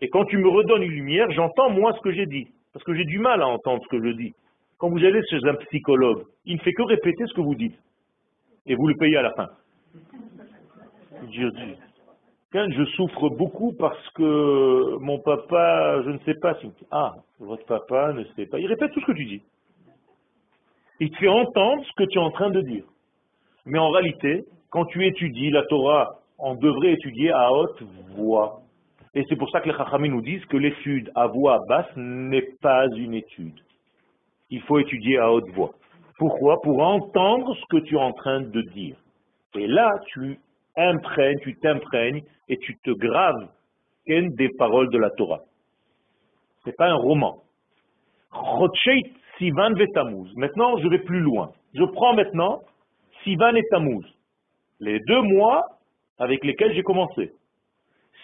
[0.00, 2.48] Et quand tu me redonnes une lumière, j'entends moi ce que j'ai dit.
[2.72, 4.32] Parce que j'ai du mal à entendre ce que je dis.
[4.78, 7.76] Quand vous allez chez un psychologue, il ne fait que répéter ce que vous dites.
[8.66, 9.48] Et vous le payez à la fin.
[12.52, 16.70] Je souffre beaucoup parce que mon papa, je ne sais pas si...
[16.90, 18.58] Ah, votre papa ne sait pas.
[18.58, 19.42] Il répète tout ce que tu dis.
[20.98, 22.84] Il te fait entendre ce que tu es en train de dire.
[23.66, 27.82] Mais en réalité, quand tu étudies la Torah, on devrait étudier à haute
[28.16, 28.60] voix.
[29.14, 32.48] Et c'est pour ça que les Chachamim nous disent que l'étude à voix basse n'est
[32.60, 33.60] pas une étude.
[34.50, 35.70] Il faut étudier à haute voix.
[36.18, 36.60] Pourquoi?
[36.62, 38.96] Pour entendre ce que tu es en train de dire.
[39.54, 40.38] Et là, tu
[40.88, 43.48] imprègnes, tu t'imprègnes et tu te graves
[44.18, 45.40] des paroles de la Torah.
[46.64, 47.42] C'est pas un roman.
[49.38, 49.70] Sivan.
[50.36, 51.50] Maintenant, je vais plus loin.
[51.74, 52.60] Je prends maintenant
[53.22, 54.04] Sivan et Tammuz,
[54.80, 55.64] les deux mois
[56.18, 57.32] avec lesquels j'ai commencé.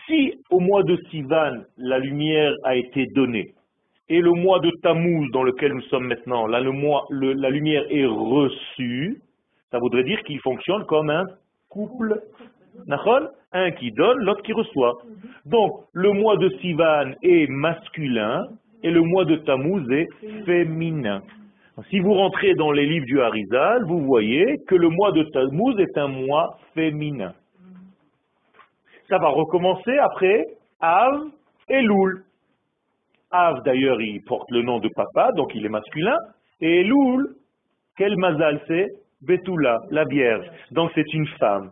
[0.07, 3.55] Si au mois de Sivan, la lumière a été donnée,
[4.09, 9.21] et le mois de Tammuz dans lequel nous sommes maintenant, la lumière est reçue,
[9.71, 11.25] ça voudrait dire qu'il fonctionne comme un
[13.53, 14.95] Un qui donne, l'autre qui reçoit.
[15.47, 18.43] Donc, le mois de Sivan est masculin
[18.83, 20.09] et le mois de Tammuz est
[20.45, 21.23] féminin.
[21.91, 25.79] Si vous rentrez dans les livres du Harizal, vous voyez que le mois de Tammuz
[25.79, 27.35] est un mois féminin.
[29.09, 30.47] Ça va recommencer après
[30.81, 31.29] Av
[31.69, 32.25] et Loul.
[33.31, 36.17] Av, d'ailleurs, il porte le nom de papa, donc il est masculin.
[36.61, 37.35] Et Loul,
[37.97, 38.89] quel mazal c'est?
[39.23, 40.47] Betula, la Vierge.
[40.71, 41.71] Donc c'est une femme.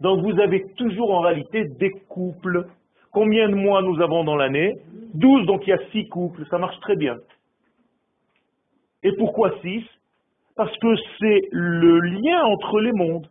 [0.00, 2.66] Donc vous avez toujours en réalité des couples.
[3.12, 4.74] Combien de mois nous avons dans l'année?
[5.14, 7.16] 12, donc il y a 6 couples, ça marche très bien.
[9.02, 9.84] Et pourquoi 6
[10.56, 13.28] Parce que c'est le lien entre les mondes.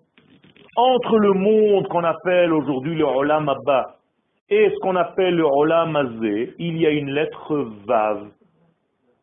[0.76, 3.98] Entre le monde qu'on appelle aujourd'hui le Olam Abba
[4.50, 7.56] et ce qu'on appelle le Olam Azé, il y a une lettre
[7.88, 8.28] Vav.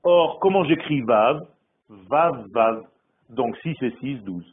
[0.02, 1.40] Or, comment j'écris Vav?
[1.88, 2.82] Vav, Vav.
[3.30, 4.44] Donc 6 et 6, 12.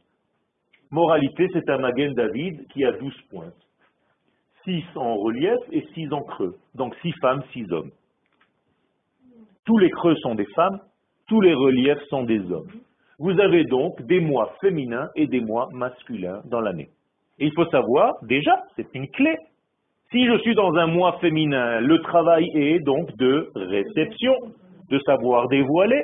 [0.91, 3.51] Moralité, c'est un Magen David qui a 12 points.
[4.63, 6.55] 6 en relief et 6 en creux.
[6.75, 7.91] Donc 6 femmes, 6 hommes.
[9.65, 10.79] Tous les creux sont des femmes,
[11.27, 12.71] tous les reliefs sont des hommes.
[13.19, 16.89] Vous avez donc des mois féminins et des mois masculins dans l'année.
[17.39, 19.35] Et il faut savoir, déjà, c'est une clé.
[20.11, 24.33] Si je suis dans un mois féminin, le travail est donc de réception,
[24.89, 26.01] de savoir dévoiler.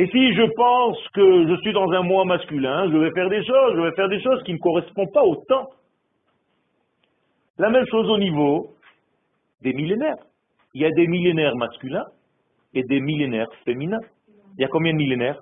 [0.00, 3.44] Et si je pense que je suis dans un mois masculin, je vais faire des
[3.44, 5.70] choses, je vais faire des choses qui ne correspondent pas au temps.
[7.58, 8.76] La même chose au niveau
[9.60, 10.22] des millénaires.
[10.72, 12.06] Il y a des millénaires masculins
[12.74, 13.98] et des millénaires féminins.
[14.56, 15.40] Il y a combien de millénaires?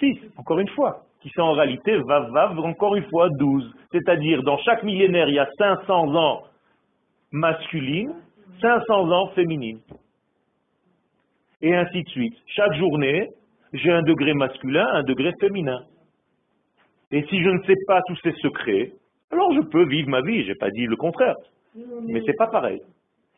[0.00, 3.72] Six, encore une fois, qui sont en réalité, vav, vav, encore une fois, douze.
[3.90, 6.42] C'est-à-dire, dans chaque millénaire, il y a 500 ans
[7.32, 8.16] masculines,
[8.60, 9.80] 500 ans féminines.
[11.62, 12.36] Et ainsi de suite.
[12.48, 13.30] Chaque journée,
[13.76, 15.84] j'ai un degré masculin, un degré féminin.
[17.10, 18.92] Et si je ne sais pas tous ces secrets,
[19.30, 21.36] alors je peux vivre ma vie, je n'ai pas dit le contraire.
[22.02, 22.80] Mais c'est pas pareil.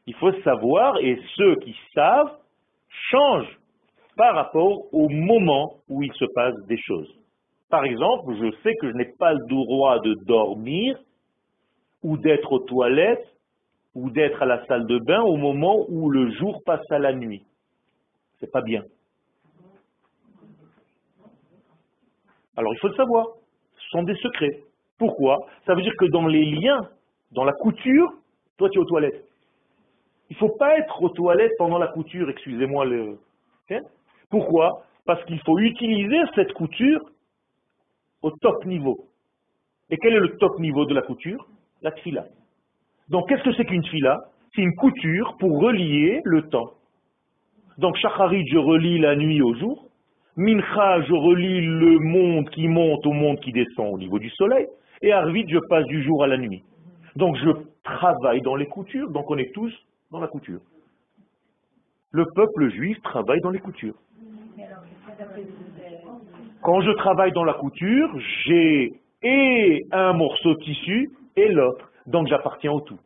[0.06, 2.36] Il faut savoir, et ceux qui savent
[3.10, 3.58] changent
[4.16, 7.12] par rapport au moment où il se passe des choses.
[7.70, 10.98] Par exemple, je sais que je n'ai pas le droit de dormir
[12.02, 13.26] ou d'être aux toilettes
[13.94, 17.12] ou d'être à la salle de bain au moment où le jour passe à la
[17.12, 17.42] nuit.
[18.40, 18.84] C'est pas bien.
[22.58, 23.26] Alors il faut le savoir.
[23.76, 24.62] Ce sont des secrets.
[24.98, 25.46] Pourquoi?
[25.64, 26.88] Ça veut dire que dans les liens,
[27.30, 28.12] dans la couture,
[28.56, 29.24] toi tu es aux toilettes.
[30.28, 33.16] Il ne faut pas être aux toilettes pendant la couture, excusez-moi le...
[33.70, 33.80] Hein?
[34.28, 34.82] Pourquoi?
[35.06, 37.00] Parce qu'il faut utiliser cette couture
[38.22, 39.06] au top niveau.
[39.90, 41.46] Et quel est le top niveau de la couture?
[41.80, 42.26] La tfila.
[43.08, 44.18] Donc qu'est-ce que c'est qu'une tfila
[44.54, 46.72] C'est une couture pour relier le temps.
[47.78, 49.87] Donc shacharit, je relie la nuit au jour.
[50.38, 54.68] Mincha, je relie le monde qui monte au monde qui descend au niveau du soleil.
[55.02, 56.62] Et Arvit, je passe du jour à la nuit.
[57.16, 57.50] Donc je
[57.82, 59.74] travaille dans les coutures, donc on est tous
[60.12, 60.60] dans la couture.
[62.12, 63.96] Le peuple juif travaille dans les coutures.
[66.62, 68.08] Quand je travaille dans la couture,
[68.44, 68.92] j'ai
[69.24, 71.90] et un morceau de tissu et l'autre.
[72.06, 73.00] Donc j'appartiens au tout.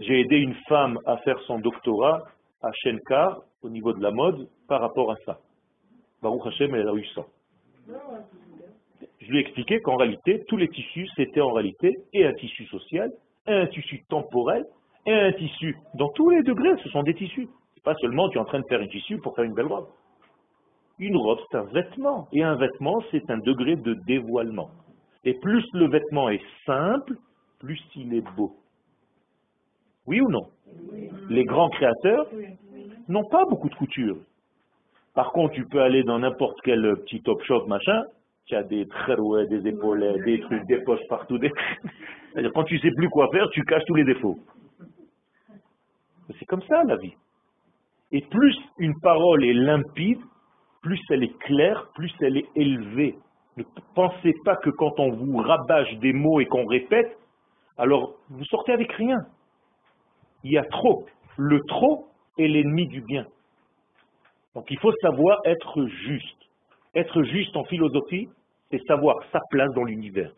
[0.00, 2.24] J'ai aidé une femme à faire son doctorat
[2.60, 5.38] à Shenkar au niveau de la mode par rapport à ça.
[6.22, 7.24] Baruch Hashem, elle a eu ça.
[9.20, 12.66] Je lui ai expliqué qu'en réalité, tous les tissus, c'était en réalité et un tissu
[12.66, 13.10] social,
[13.46, 14.64] et un tissu temporel,
[15.06, 15.76] et un tissu.
[15.94, 17.48] Dans tous les degrés, ce sont des tissus.
[17.74, 19.66] C'est pas seulement tu es en train de faire un tissu pour faire une belle
[19.66, 19.88] robe.
[20.98, 22.26] Une robe, c'est un vêtement.
[22.32, 24.70] Et un vêtement, c'est un degré de dévoilement.
[25.24, 27.14] Et plus le vêtement est simple,
[27.58, 28.56] plus il est beau.
[30.06, 30.48] Oui ou non?
[31.28, 32.26] Les grands créateurs
[33.08, 34.16] n'ont pas beaucoup de couture.
[35.18, 38.04] Par contre, tu peux aller dans n'importe quel petit top shop, machin,
[38.46, 41.38] tu as des trérouets, des épaulets, des trucs, des poches partout.
[41.38, 41.50] Des...
[42.54, 44.38] Quand tu sais plus quoi faire, tu caches tous les défauts.
[46.38, 47.14] C'est comme ça la vie.
[48.12, 50.20] Et plus une parole est limpide,
[50.82, 53.18] plus elle est claire, plus elle est élevée.
[53.56, 53.64] Ne
[53.96, 57.18] pensez pas que quand on vous rabâche des mots et qu'on répète,
[57.76, 59.18] alors vous sortez avec rien.
[60.44, 61.06] Il y a trop.
[61.36, 62.06] Le trop
[62.38, 63.26] est l'ennemi du bien.
[64.58, 66.36] Donc il faut savoir être juste.
[66.92, 68.28] Être juste en philosophie,
[68.72, 70.32] c'est savoir sa place dans l'univers.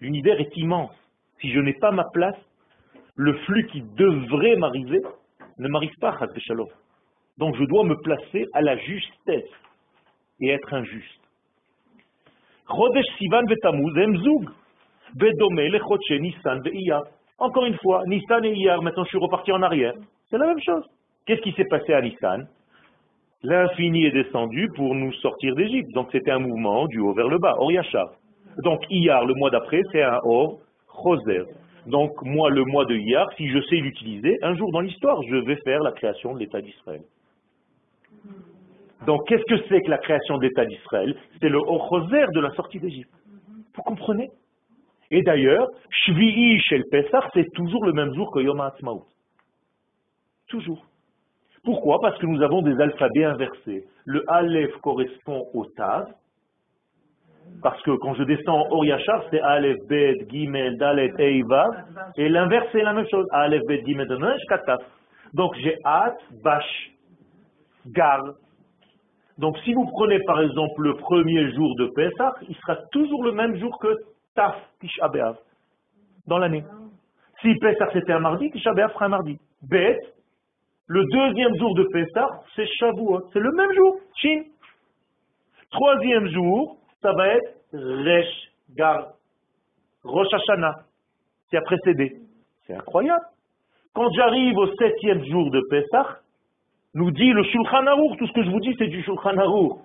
[0.00, 0.92] L'univers est immense.
[1.40, 2.38] Si je n'ai pas ma place,
[3.16, 5.00] le flux qui devrait m'arriver
[5.58, 6.16] ne m'arrive pas.
[7.36, 9.50] Donc je dois me placer à la justesse
[10.40, 11.20] et être injuste.
[17.38, 19.94] Encore une fois, Nissan et Iyar, maintenant je suis reparti en arrière.
[20.30, 20.88] C'est la même chose.
[21.26, 22.46] Qu'est-ce qui s'est passé à Nissan?
[23.42, 25.92] L'infini est descendu pour nous sortir d'Égypte.
[25.92, 27.70] Donc c'était un mouvement du haut vers le bas, Or
[28.62, 31.44] Donc Iyar, le mois d'après, c'est un Or Choser.
[31.86, 35.36] Donc moi, le mois de Iyar, si je sais l'utiliser, un jour dans l'histoire, je
[35.36, 37.02] vais faire la création de l'État d'Israël.
[39.06, 41.16] Donc, qu'est-ce que c'est que la création de l'État d'Israël?
[41.40, 43.10] C'est le Ochoser de la sortie d'Égypte.
[43.76, 44.30] Vous comprenez?
[45.12, 49.04] Et d'ailleurs, Shvi'i chez le Pessah, c'est toujours le même jour que Yom HaAtzmaut.
[50.48, 50.84] Toujours.
[51.66, 51.98] Pourquoi?
[52.00, 53.84] Parce que nous avons des alphabets inversés.
[54.04, 56.06] Le Aleph correspond au Tav,
[57.60, 61.68] parce que quand je descends en Oriachar, c'est Aleph, Bet, Gimel, Dalet, Eiva,
[62.16, 63.26] et l'inverse c'est la même chose.
[63.32, 64.80] Aleph, Bet, Gimel, Dalet, Kataf.
[65.34, 66.92] Donc j'ai At, Bash,
[67.88, 68.22] Gar.
[69.36, 73.32] Donc si vous prenez par exemple le premier jour de Pesach, il sera toujours le
[73.32, 73.92] même jour que
[74.36, 75.36] Taf, Tisha B'Av,
[76.28, 76.64] dans l'année.
[77.42, 79.36] Si Pesach c'était un mardi, Tisha B'Av sera un mardi.
[79.68, 79.98] Bet,
[80.88, 83.28] le deuxième jour de Pesach, c'est Shavuot.
[83.32, 84.42] C'est le même jour, Shin.
[85.70, 89.08] Troisième jour, ça va être Resh, Gar,
[90.04, 90.76] Rosh Hashanah,
[91.50, 92.16] qui a précédé.
[92.66, 93.24] C'est incroyable.
[93.94, 96.22] Quand j'arrive au septième jour de Pesach,
[96.94, 99.78] nous dit le Shulchan Aruch, tout ce que je vous dis c'est du Shulchan Aruch.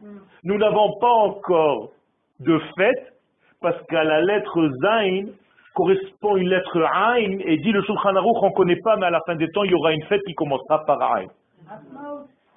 [0.43, 1.91] Nous n'avons pas encore
[2.39, 3.13] de fête,
[3.59, 5.25] parce qu'à la lettre Zain
[5.73, 9.09] correspond une lettre Ain, et dit le Shulchan Aruch, on ne connaît pas, mais à
[9.09, 11.27] la fin des temps, il y aura une fête qui commencera par Ain.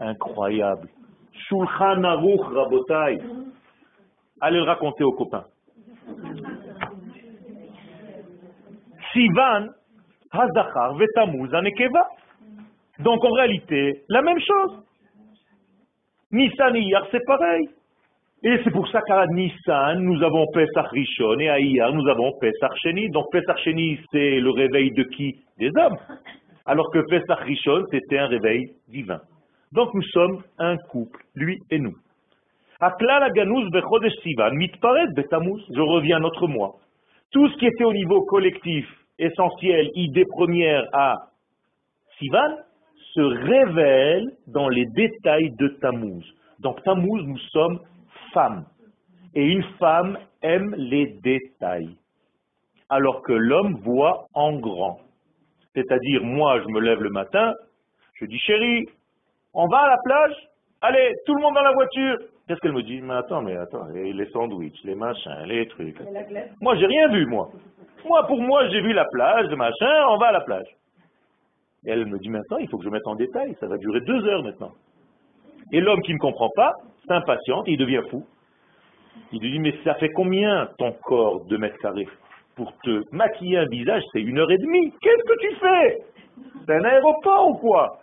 [0.00, 0.88] Incroyable.
[1.48, 3.20] Shulchan Aruch, Rabotai.
[4.40, 5.44] Allez le raconter aux copains.
[9.12, 9.68] Sivan,
[10.32, 12.08] Hazachar, Vetamuz, Anekeva.
[12.98, 14.82] Donc en réalité, la même chose.
[16.32, 16.74] Nissan
[17.12, 17.68] c'est pareil.
[18.46, 22.30] Et c'est pour ça qu'à Nissan, nous avons Pesach Rishon et à Iyar, nous avons
[22.38, 23.08] Pesach Sheni.
[23.08, 25.36] Donc Pesach Sheni, c'est le réveil de qui?
[25.58, 25.96] Des hommes.
[26.66, 29.22] Alors que Pesach Rishon, c'était un réveil divin.
[29.72, 31.96] Donc nous sommes un couple, lui et nous.
[32.82, 32.86] Je
[35.80, 36.74] reviens à notre mois.
[37.32, 38.86] Tout ce qui était au niveau collectif,
[39.18, 41.16] essentiel, idée première à
[42.18, 42.58] Sivan,
[43.14, 46.24] se révèle dans les détails de Tammuz.
[46.60, 47.78] Donc Tammuz, nous sommes
[48.34, 48.66] femmes.
[49.34, 51.96] Et une femme aime les détails.
[52.90, 54.98] Alors que l'homme voit en grand.
[55.74, 57.54] C'est-à-dire, moi, je me lève le matin,
[58.14, 58.84] je dis, chérie,
[59.54, 60.34] on va à la plage?
[60.82, 63.00] Allez, tout le monde dans la voiture Qu'est-ce qu'elle me dit?
[63.00, 65.98] Mais attends, mais attends, les sandwichs, les machins, les trucs.
[66.60, 67.48] Moi, j'ai rien vu, moi.
[68.04, 70.66] Moi, pour moi, j'ai vu la plage, le machin, on va à la plage.
[71.86, 74.00] Et elle me dit maintenant, il faut que je mette en détail, ça va durer
[74.02, 74.72] deux heures maintenant.
[75.72, 76.72] Et l'homme qui ne comprend pas,
[77.06, 78.24] s'impatiente, il devient fou.
[79.32, 82.08] Il lui dit, mais ça fait combien ton corps de mètres carrés
[82.56, 84.92] Pour te maquiller un visage, c'est une heure et demie.
[85.00, 86.02] Qu'est-ce que tu fais?
[86.66, 87.98] C'est un aéroport ou quoi?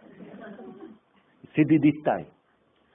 [1.56, 2.28] C'est des détails.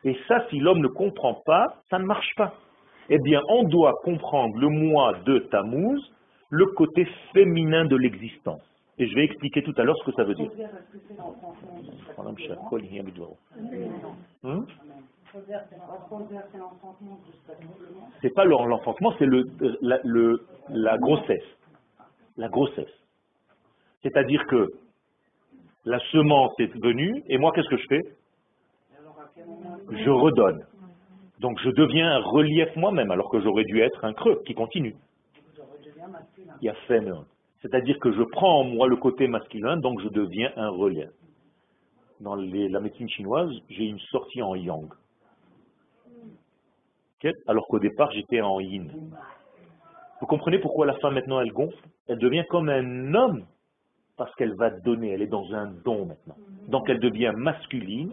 [0.04, 2.54] Et ça, si l'homme ne comprend pas, ça ne marche pas.
[3.08, 6.00] Eh bien, on doit comprendre le mois de Tammuz,
[6.50, 8.62] le côté féminin de l'existence.
[8.98, 10.50] Et je vais expliquer tout à l'heure ce que ça veut dire.
[14.42, 14.66] Hum?
[18.22, 19.44] C'est pas l'enfantement, c'est le,
[19.82, 19.98] la,
[20.70, 21.44] la grossesse.
[22.36, 22.92] La grossesse.
[24.02, 24.72] C'est-à-dire que
[25.84, 28.02] la semence est venue, et moi, qu'est-ce que je fais?
[29.90, 30.66] Je redonne.
[31.40, 34.96] Donc je deviens un relief moi-même, alors que j'aurais dû être un creux qui continue.
[36.62, 36.74] Il y a
[37.62, 41.10] c'est-à-dire que je prends en moi le côté masculin, donc je deviens un relief.
[42.20, 44.88] Dans la médecine chinoise, j'ai une sortie en yang.
[47.46, 48.90] Alors qu'au départ, j'étais en yin.
[50.20, 51.76] Vous comprenez pourquoi la femme maintenant, elle gonfle?
[52.08, 53.44] Elle devient comme un homme,
[54.16, 56.36] parce qu'elle va donner, elle est dans un don maintenant.
[56.68, 58.12] Donc elle devient masculine,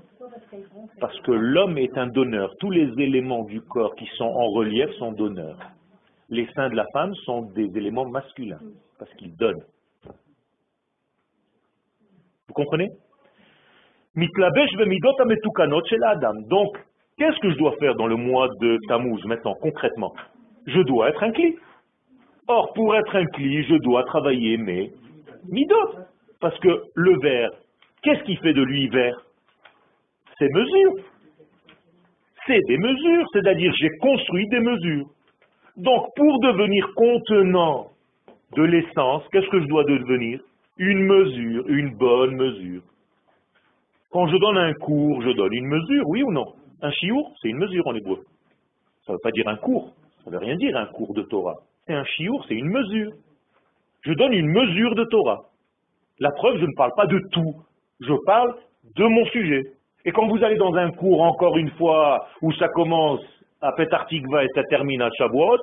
[0.99, 2.53] parce que l'homme est un donneur.
[2.59, 5.59] Tous les éléments du corps qui sont en relief sont donneurs.
[6.29, 8.59] Les seins de la femme sont des éléments masculins
[8.97, 9.61] parce qu'il donne.
[12.47, 12.89] Vous comprenez?
[16.49, 16.85] Donc,
[17.17, 20.13] qu'est-ce que je dois faire dans le mois de Tammuz maintenant, concrètement?
[20.65, 21.57] Je dois être un cli.
[22.47, 24.91] Or, pour être un cli, je dois travailler mes
[25.49, 25.95] midot.
[26.39, 27.51] Parce que le verre,
[28.01, 29.17] qu'est-ce qui fait de lui vert
[30.37, 30.95] C'est mesures.
[32.45, 35.05] C'est des mesures, c'est-à-dire j'ai construit des mesures.
[35.77, 37.87] Donc, pour devenir contenant
[38.55, 40.41] de l'essence, qu'est-ce que je dois devenir?
[40.77, 42.81] Une mesure, une bonne mesure.
[44.11, 46.53] Quand je donne un cours, je donne une mesure, oui ou non?
[46.83, 48.19] Un chiour, c'est une mesure en hébreu.
[49.05, 51.21] Ça ne veut pas dire un cours, ça ne veut rien dire un cours de
[51.23, 51.55] Torah.
[51.87, 53.11] C'est un chiour, c'est une mesure.
[54.01, 55.43] Je donne une mesure de Torah.
[56.19, 57.55] La preuve, je ne parle pas de tout,
[58.01, 58.55] je parle
[58.97, 59.61] de mon sujet.
[60.03, 63.21] Et quand vous allez dans un cours, encore une fois, où ça commence
[63.61, 65.59] à Petartikva et ça termine à Shavuot,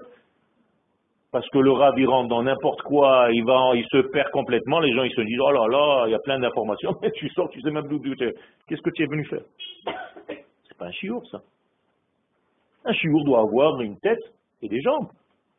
[1.33, 3.45] parce que le Rav, il rentre dans n'importe quoi, il
[3.77, 6.19] il se perd complètement, les gens, ils se disent, oh là là, il y a
[6.21, 8.35] plein d'informations, mais tu sors, tu sais même d'où tu es.
[8.67, 9.43] Qu'est-ce que tu es venu faire?
[10.81, 11.43] pas un chiour, ça.
[12.87, 14.19] Un chiour doit avoir une tête
[14.63, 15.09] et des jambes,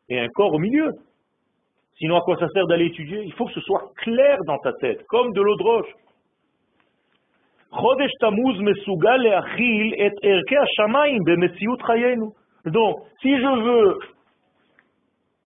[0.08, 0.90] et un corps au milieu.
[1.96, 3.22] Sinon, à quoi ça sert d'aller étudier?
[3.22, 5.92] Il faut que ce soit clair dans ta tête, comme de l'eau de roche.
[12.64, 13.98] Donc, si je veux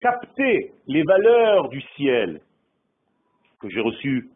[0.00, 2.40] capter les valeurs du ciel
[3.60, 4.30] que j'ai reçues,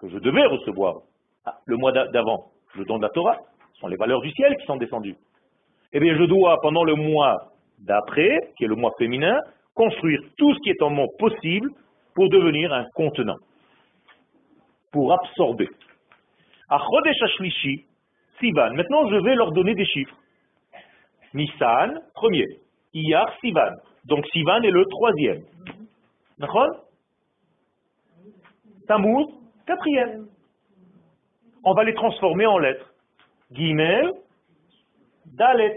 [0.00, 1.02] que je devais recevoir
[1.46, 3.38] ah, le mois d'avant, le don de la Torah,
[3.80, 5.16] sont les valeurs du ciel qui sont descendues.
[5.92, 7.36] Eh bien, je dois, pendant le mois
[7.78, 9.38] d'après, qui est le mois féminin,
[9.74, 11.70] construire tout ce qui est en moi possible
[12.14, 13.38] pour devenir un contenant,
[14.92, 15.68] pour absorber.
[16.68, 17.86] À Chodesh Ashlishi,
[18.38, 20.16] Sivan, maintenant je vais leur donner des chiffres.
[21.34, 22.46] Nissan, premier.
[22.92, 23.70] Iyar, Sivan.
[24.04, 25.42] Donc Sivan est le troisième.
[26.38, 26.70] D'accord?
[28.86, 29.26] Tammuz,
[29.66, 30.26] quatrième.
[31.64, 32.89] On va les transformer en lettres.
[33.52, 34.12] Gimel,
[35.36, 35.76] Dalet.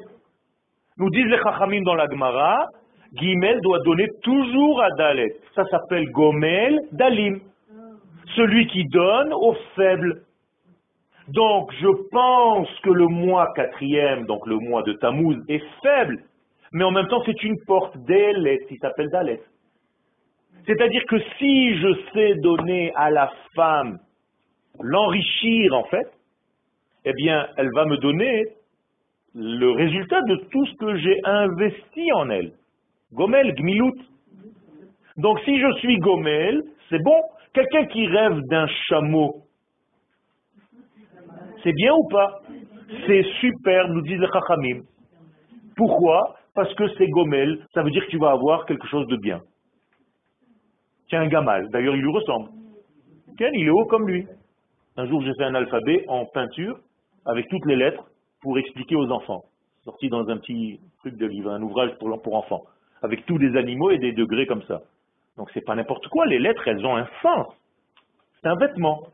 [0.97, 2.67] Nous disent les Chachamim dans la Gemara,
[3.13, 5.35] Gimel doit donner toujours à Dalet.
[5.55, 7.39] Ça s'appelle Gomel Dalim.
[8.35, 10.21] Celui qui donne aux faibles.
[11.27, 16.17] Donc, je pense que le mois quatrième, donc le mois de Tammuz, est faible,
[16.73, 19.41] mais en même temps, c'est une porte d'Elet, qui s'appelle Dalet.
[20.65, 23.99] C'est-à-dire que si je sais donner à la femme,
[24.79, 26.11] l'enrichir en fait,
[27.05, 28.45] eh bien, elle va me donner
[29.35, 32.53] le résultat de tout ce que j'ai investi en elle.
[33.13, 33.99] Gomel, Gmilut.
[35.17, 37.21] Donc si je suis Gomel, c'est bon.
[37.53, 39.43] Quelqu'un qui rêve d'un chameau,
[41.63, 42.41] c'est bien ou pas?
[43.07, 44.81] C'est super, nous disent les Chachamim.
[45.75, 46.35] Pourquoi?
[46.55, 49.41] Parce que c'est Gomel, ça veut dire que tu vas avoir quelque chose de bien.
[51.09, 52.49] Tiens, un gamal, d'ailleurs il lui ressemble.
[53.37, 54.27] Ken, il est haut comme lui.
[54.97, 56.77] Un jour j'ai fait un alphabet en peinture
[57.25, 58.03] avec toutes les lettres
[58.41, 59.43] pour expliquer aux enfants.
[59.83, 62.63] Sorti dans un petit truc de livre, un ouvrage pour, pour enfants,
[63.01, 64.81] avec tous les animaux et des degrés comme ça.
[65.37, 67.47] Donc c'est pas n'importe quoi, les lettres elles ont un sens.
[68.41, 69.07] C'est un vêtement.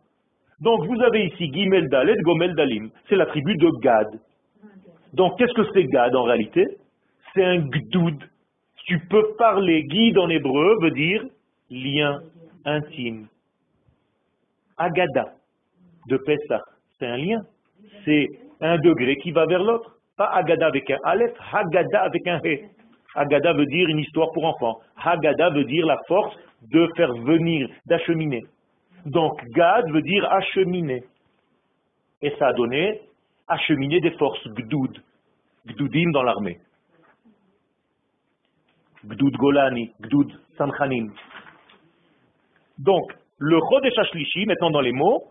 [0.59, 2.89] Donc vous avez ici Gimel Dalet, Gomel Dalim.
[3.07, 4.19] C'est la tribu de Gad.
[5.13, 6.65] Donc qu'est-ce que c'est Gad en réalité?
[7.33, 8.17] C'est un Gdoud.
[8.85, 11.23] Tu peux parler, guide en hébreu veut dire
[11.69, 12.21] lien
[12.65, 13.27] intime.
[14.77, 15.33] Agada
[16.07, 16.63] de Pessah,
[16.97, 17.41] c'est un lien.
[18.05, 18.27] C'est
[18.61, 19.95] un degré qui va vers l'autre.
[20.17, 22.65] Pas Agada avec un Aleph, Hagada avec un He.
[23.15, 24.79] Agada veut dire une histoire pour enfants.
[24.97, 26.35] Hagada veut dire la force
[26.71, 28.43] de faire venir, d'acheminer.
[29.05, 31.03] Donc Gad veut dire acheminer.
[32.21, 33.01] Et ça a donné
[33.47, 34.97] acheminer des forces, Gdoud.
[35.67, 36.59] Gdoudim dans l'armée.
[39.05, 41.11] Gdoud Golani, Gdoud Samchanim.
[42.77, 45.23] Donc, le Chodesh Ashlishi, maintenant dans les mots,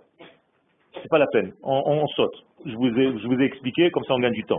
[0.95, 2.45] c'est pas la peine, on, saute.
[2.65, 4.59] Je vous, ai, expliqué, comme ça on gagne du temps.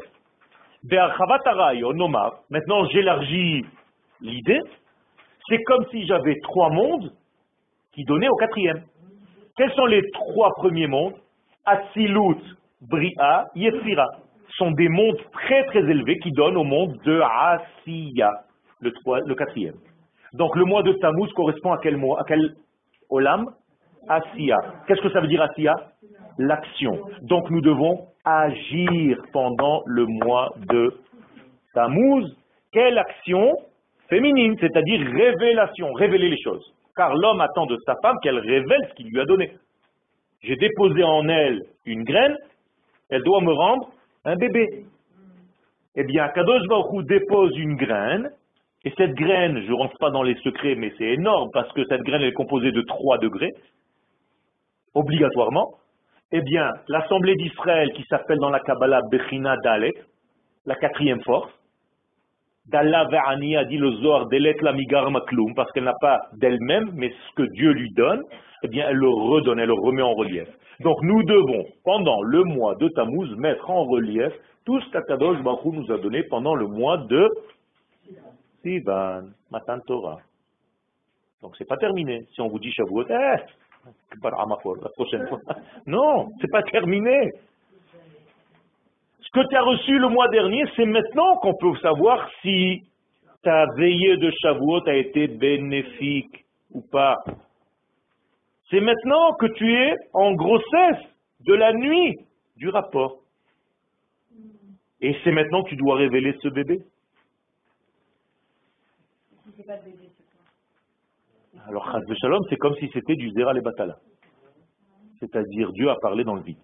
[2.49, 3.65] Maintenant j'élargis
[4.21, 4.61] l'idée,
[5.47, 7.11] c'est comme si j'avais trois mondes
[7.93, 8.83] qui donnaient au quatrième.
[9.57, 11.15] Quels sont les trois premiers mondes?
[11.65, 12.39] Atsilut,
[12.81, 14.07] Bria, Yetzira.
[14.57, 18.31] sont des mondes très très élevés qui donnent au monde de Asiya,
[18.79, 18.91] le,
[19.25, 19.75] le quatrième.
[20.33, 22.55] Donc le mois de Tammuz correspond à quel mois À quel
[23.09, 23.47] Olam?
[24.07, 24.57] Asiya.
[24.87, 25.75] Qu'est-ce que ça veut dire Asiya?
[26.39, 26.99] L'action.
[27.21, 30.91] Donc nous devons agir pendant le mois de
[31.75, 32.25] Tammuz.
[32.71, 33.55] Quelle action
[34.09, 38.95] Féminine, c'est-à-dire révélation, révéler les choses car l'homme attend de sa femme qu'elle révèle ce
[38.95, 39.53] qu'il lui a donné.
[40.41, 42.35] J'ai déposé en elle une graine,
[43.09, 43.89] elle doit me rendre
[44.25, 44.83] un bébé.
[45.95, 46.63] Eh bien, Kadosh
[47.07, 48.29] dépose une graine,
[48.83, 51.85] et cette graine, je ne rentre pas dans les secrets, mais c'est énorme, parce que
[51.85, 53.53] cette graine est composée de 3 degrés,
[54.93, 55.75] obligatoirement.
[56.31, 59.93] Eh bien, l'assemblée d'Israël, qui s'appelle dans la Kabbalah Bechina Dalet,
[60.65, 61.51] la quatrième force,
[62.67, 64.27] D'Allah ve'ani a dit le Zohar
[65.09, 68.21] makloum, parce qu'elle n'a pas d'elle-même, mais ce que Dieu lui donne,
[68.61, 70.47] eh bien, elle le redonne, elle le remet en relief.
[70.81, 74.31] Donc, nous devons, pendant le mois de Tammuz, mettre en relief
[74.65, 77.27] tout ce qu'Akadosh Baruch nous a donné pendant le mois de
[78.61, 80.19] Sivan, Matan Torah.
[81.41, 82.25] Donc, c'est pas terminé.
[82.33, 83.37] Si on vous dit Shavuot, eh,
[84.81, 85.39] la prochaine fois.
[85.85, 87.31] Non, c'est pas terminé.
[89.21, 92.81] Ce que tu as reçu le mois dernier, c'est maintenant qu'on peut savoir si
[93.43, 97.17] ta veillée de Shavuot a été bénéfique ou pas.
[98.69, 101.05] C'est maintenant que tu es en grossesse
[101.41, 102.17] de la nuit
[102.57, 103.19] du rapport.
[105.01, 106.79] Et c'est maintenant que tu dois révéler ce bébé.
[111.67, 113.97] Alors, Chaz Shalom, c'est comme si c'était du Zera les Batala.
[115.19, 116.59] C'est-à-dire, Dieu a parlé dans le vide.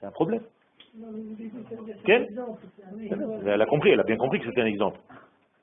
[0.00, 0.42] C'est un problème.
[2.04, 2.28] Quel.
[3.46, 4.98] Elle a compris, elle a bien compris que c'était un exemple.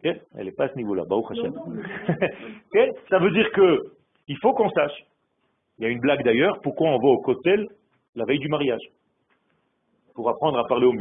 [0.03, 1.03] Elle n'est pas à ce niveau-là.
[3.09, 3.93] Ça veut dire que
[4.27, 5.05] il faut qu'on sache.
[5.77, 7.67] Il y a une blague d'ailleurs, pourquoi on va au cocktail
[8.15, 8.81] la veille du mariage?
[10.15, 10.93] Pour apprendre à parler au.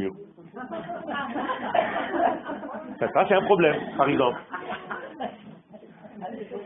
[2.99, 4.39] Ça, ça, c'est un problème, par exemple.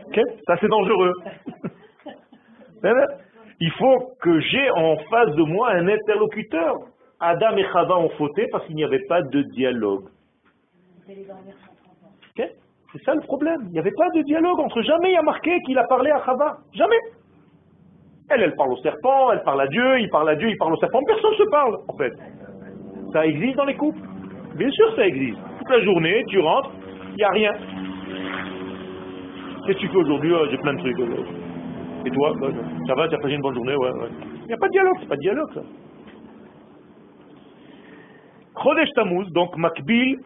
[0.06, 1.12] Ok Ça c'est dangereux.
[3.60, 6.76] Il faut que j'ai en face de moi un interlocuteur.
[7.18, 10.04] Adam et Chava ont fauté parce qu'il n'y avait pas de dialogue.
[11.08, 12.50] Ok
[12.92, 13.62] C'est ça le problème.
[13.66, 14.82] Il n'y avait pas de dialogue entre.
[14.82, 16.58] Jamais il y a marqué qu'il a parlé à Chava.
[16.74, 16.96] Jamais.
[18.28, 20.74] Elle, elle parle au serpent, elle parle à Dieu, il parle à Dieu, il parle
[20.74, 21.00] au serpent.
[21.06, 22.12] Personne ne se parle, en fait.
[23.12, 24.00] Ça existe dans les couples
[24.56, 25.38] Bien sûr, ça existe.
[25.58, 26.70] Toute la journée, tu rentres,
[27.10, 27.52] il n'y a rien.
[29.66, 30.98] Qu'est-ce que tu fais aujourd'hui Ah, J'ai plein de trucs.
[31.00, 31.24] euh.
[32.06, 32.48] Et toi Bah,
[32.86, 34.08] Ça va, tu as passé une bonne journée Ouais, ouais.
[34.42, 35.62] Il n'y a pas de dialogue, c'est pas de dialogue, ça.
[38.62, 40.18] Chodesh Tammuz, donc Makbil.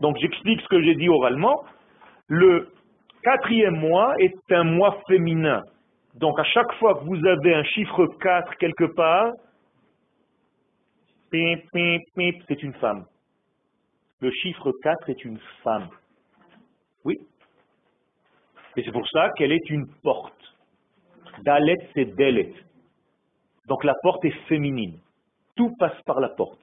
[0.00, 1.62] Donc j'explique ce que j'ai dit oralement.
[2.28, 2.68] Le
[3.22, 5.62] quatrième mois est un mois féminin.
[6.14, 9.32] Donc à chaque fois que vous avez un chiffre 4 quelque part,
[11.30, 13.04] c'est une femme.
[14.20, 15.88] Le chiffre 4 est une femme.
[17.08, 17.16] Oui.
[18.76, 20.34] Et c'est pour ça qu'elle est une porte.
[21.42, 22.52] Dalet, c'est Delet.
[23.66, 24.98] Donc la porte est féminine.
[25.56, 26.60] Tout passe par la porte.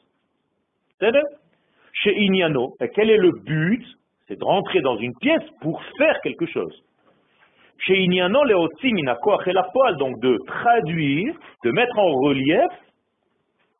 [1.94, 3.84] Chez Ignano, et quel est le but?
[4.28, 6.84] C'est de rentrer dans une pièce pour faire quelque chose.
[7.80, 12.72] Chez Ignano, et la poêle, donc de traduire, de mettre en relief,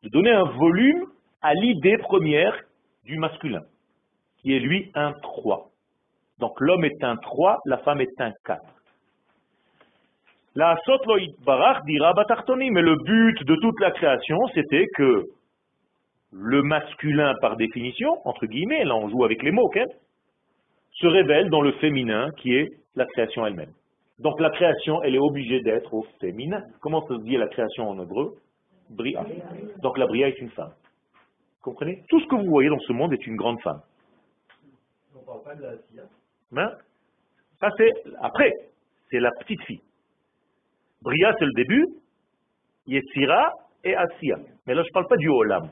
[0.02, 1.04] de donner un volume
[1.42, 2.60] à l'idée première
[3.04, 3.62] du masculin,
[4.38, 5.70] qui est lui un 3.
[6.38, 8.62] Donc l'homme est un 3, la femme est un 4.
[10.54, 15.24] La Sotloïd Barach dira Batartoni, mais le but de toute la création, c'était que
[16.32, 19.80] le masculin, par définition, entre guillemets, là on joue avec les mots, ok,
[20.92, 23.72] se révèle dans le féminin qui est la création elle-même.
[24.18, 26.62] Donc la création, elle est obligée d'être au féminin.
[26.80, 28.34] Comment se dit la création en hébreu?
[28.88, 29.26] Bria.
[29.82, 30.72] Donc la Bria est une femme.
[31.56, 32.02] Vous comprenez?
[32.08, 33.82] Tout ce que vous voyez dans ce monde est une grande femme.
[36.54, 36.70] Hein?
[37.60, 37.90] Ça c'est
[38.20, 38.52] après,
[39.10, 39.80] c'est la petite fille.
[41.02, 41.86] Bria c'est le début,
[42.86, 43.52] Yetzira
[43.84, 44.36] et Asiya.
[44.66, 45.70] Mais là je ne parle pas du Olam,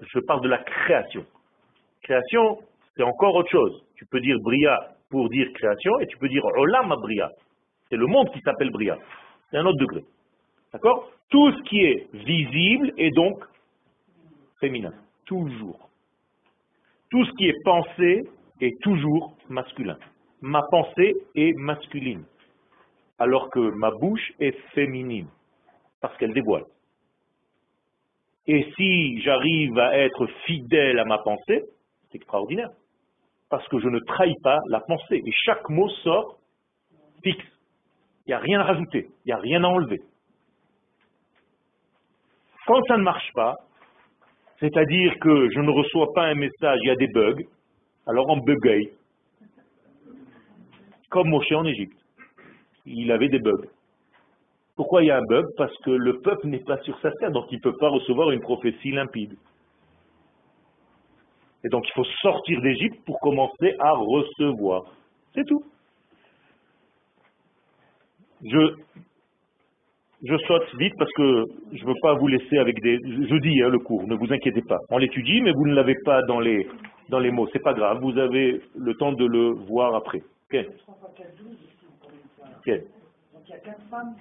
[0.00, 1.24] je parle de la création.
[2.02, 2.58] Création,
[2.96, 3.84] c'est encore autre chose.
[3.96, 4.78] Tu peux dire Bria
[5.10, 7.30] pour dire création et tu peux dire Olam à Bria.
[7.88, 8.96] C'est le monde qui s'appelle Bria.
[9.50, 10.04] C'est un autre degré.
[10.72, 11.10] D'accord?
[11.30, 13.42] Tout ce qui est visible est donc
[14.60, 14.92] féminin.
[15.24, 15.88] Toujours.
[17.10, 18.28] Tout ce qui est pensé
[18.60, 19.96] est toujours masculin.
[20.40, 22.24] Ma pensée est masculine.
[23.18, 25.28] Alors que ma bouche est féminine.
[26.00, 26.64] Parce qu'elle dévoile.
[28.46, 31.64] Et si j'arrive à être fidèle à ma pensée,
[32.10, 32.70] c'est extraordinaire.
[33.48, 35.22] Parce que je ne trahis pas la pensée.
[35.24, 36.38] Et chaque mot sort
[37.22, 37.44] fixe.
[38.26, 39.08] Il n'y a rien à rajouter.
[39.24, 40.00] Il n'y a rien à enlever.
[42.66, 43.56] Quand ça ne marche pas,
[44.58, 47.42] c'est-à-dire que je ne reçois pas un message, il y a des bugs,
[48.06, 48.90] alors on bugueille.
[51.16, 51.96] Comme Moshe en Égypte.
[52.84, 53.64] Il avait des bugs.
[54.76, 55.46] Pourquoi il y a un bug?
[55.56, 58.32] Parce que le peuple n'est pas sur sa terre, donc il ne peut pas recevoir
[58.32, 59.32] une prophétie limpide.
[61.64, 64.82] Et donc il faut sortir d'Égypte pour commencer à recevoir.
[65.34, 65.62] C'est tout.
[68.44, 68.74] Je,
[70.22, 72.98] je saute vite parce que je ne veux pas vous laisser avec des...
[72.98, 74.80] Je dis hein, le cours, ne vous inquiétez pas.
[74.90, 76.68] On l'étudie, mais vous ne l'avez pas dans les,
[77.08, 77.48] dans les mots.
[77.54, 80.20] C'est pas grave, vous avez le temps de le voir après.
[80.46, 80.56] Ok.
[82.66, 84.14] Donc il y a quatre femmes.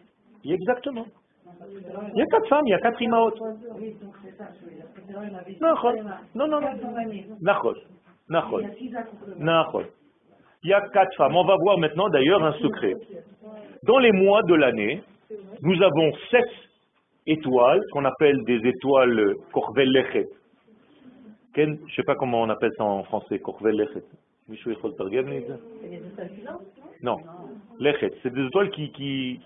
[0.43, 1.05] Exactement.
[2.13, 3.07] Il y a quatre femmes, il y a quatre a
[6.35, 6.69] Non, non, non.
[10.63, 11.35] Il y a quatre femmes.
[11.35, 12.95] On va voir maintenant d'ailleurs un secret.
[13.83, 15.03] Dans les mois de l'année,
[15.61, 16.49] nous avons sept
[17.27, 20.27] étoiles qu'on appelle des étoiles Korvel Lechet.
[21.55, 24.03] Je ne sais pas comment on appelle ça en français, Korvel Lechet.
[24.48, 25.54] מישהו יכול לתרגם לי את זה?
[25.80, 27.16] C'est les étoiles filantes Non.
[27.78, 29.40] Lechet, c'est des étoiles qui, qui,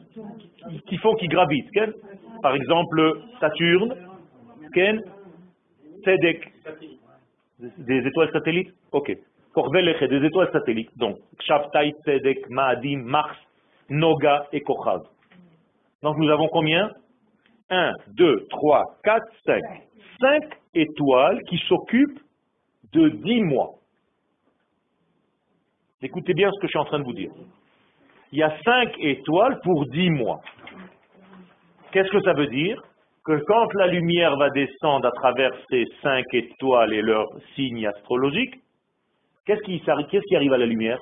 [0.68, 1.70] qui, qui font, qui gravitent.
[1.70, 1.92] Ken
[2.42, 2.98] Par exemple,
[3.38, 3.94] Saturne,
[4.74, 5.00] Ken,
[6.02, 6.52] Tzedek,
[7.60, 9.16] des étoiles satellites Ok.
[9.52, 10.90] Korvel Lechet, des étoiles satellites.
[10.98, 13.38] Donc, Shabtai, Tzedek, Maadim, Mars,
[13.88, 15.02] Noga et Kochav.
[16.02, 16.90] Donc nous avons combien
[17.70, 19.62] 1, 2, 3, 4, 5.
[20.20, 20.42] 5
[20.74, 22.20] étoiles qui s'occupent
[22.92, 23.74] de 10 mois.
[26.01, 27.31] Écoutez bien ce que je suis en train de vous dire.
[28.31, 30.39] Il y a 5 étoiles pour 10 mois.
[31.91, 32.81] Qu'est-ce que ça veut dire?
[33.25, 38.55] Que quand la lumière va descendre à travers ces cinq étoiles et leurs signes astrologiques,
[39.45, 40.99] qu'est-ce qui, s'arri- qu'est-ce qui arrive à la lumière?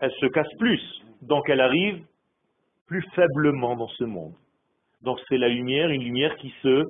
[0.00, 0.82] Elle se casse plus,
[1.22, 2.04] donc elle arrive
[2.86, 4.34] plus faiblement dans ce monde.
[5.02, 6.84] Donc c'est la lumière, une lumière qui se,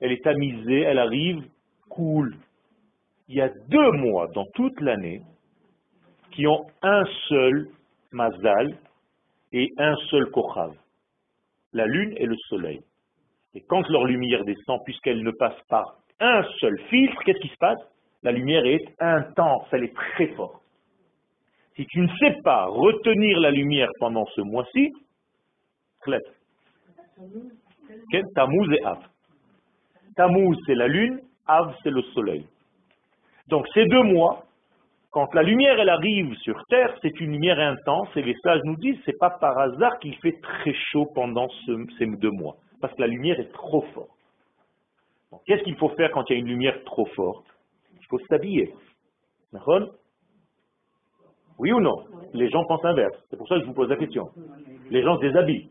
[0.00, 1.42] elle est tamisée, elle arrive
[1.88, 2.36] cool.
[3.28, 5.22] Il y a deux mois dans toute l'année
[6.32, 7.68] qui ont un seul
[8.12, 8.76] mazal
[9.52, 10.74] et un seul kochav,
[11.72, 12.80] la lune et le soleil.
[13.54, 17.58] Et quand leur lumière descend, puisqu'elle ne passe par un seul filtre, qu'est-ce qui se
[17.58, 17.78] passe?
[18.22, 20.62] La lumière est intense, elle est très forte.
[21.74, 24.92] Si tu ne sais pas retenir la lumière pendant ce mois-ci,
[28.34, 28.98] Tammuz et Av.
[30.16, 32.46] Tammuz, c'est la lune, Av, c'est le soleil.
[33.48, 34.44] Donc ces deux mois,
[35.10, 38.76] quand la lumière elle arrive sur Terre, c'est une lumière intense et les sages nous
[38.76, 42.94] disent c'est pas par hasard qu'il fait très chaud pendant ce- ces deux mois, parce
[42.94, 44.10] que la lumière est trop forte.
[45.46, 47.46] Qu'est-ce qu'il faut faire quand il y a une lumière trop forte?
[48.00, 48.72] Il faut s'habiller.
[51.58, 52.04] Oui ou non?
[52.32, 53.16] Les gens pensent inverse.
[53.30, 54.28] C'est pour ça que je vous pose la question.
[54.90, 55.70] Les gens se déshabillent.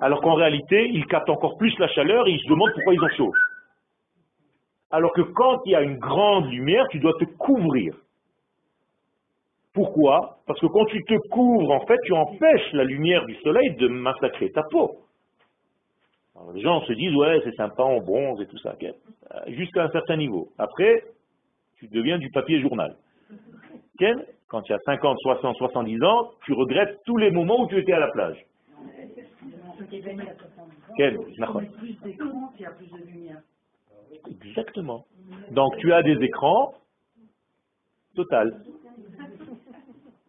[0.00, 3.02] Alors qu'en réalité, ils captent encore plus la chaleur et ils se demandent pourquoi ils
[3.02, 3.32] ont chaud.
[4.90, 7.94] Alors que quand il y a une grande lumière, tu dois te couvrir.
[9.78, 10.38] Pourquoi?
[10.48, 13.86] Parce que quand tu te couvres, en fait, tu empêches la lumière du soleil de
[13.86, 14.98] massacrer ta peau.
[16.34, 18.74] Alors, les gens se disent, ouais, c'est sympa, on bronze et tout ça.
[18.82, 18.96] Euh,
[19.46, 20.48] Jusqu'à un certain niveau.
[20.58, 21.04] Après,
[21.76, 22.96] tu deviens du papier journal.
[24.48, 27.92] Quand tu as 50, 60, 70 ans, tu regrettes tous les moments où tu étais
[27.92, 28.44] à la plage.
[33.06, 33.42] Lumière.
[34.28, 35.04] Exactement.
[35.52, 36.74] Donc tu as des écrans
[38.16, 38.60] total.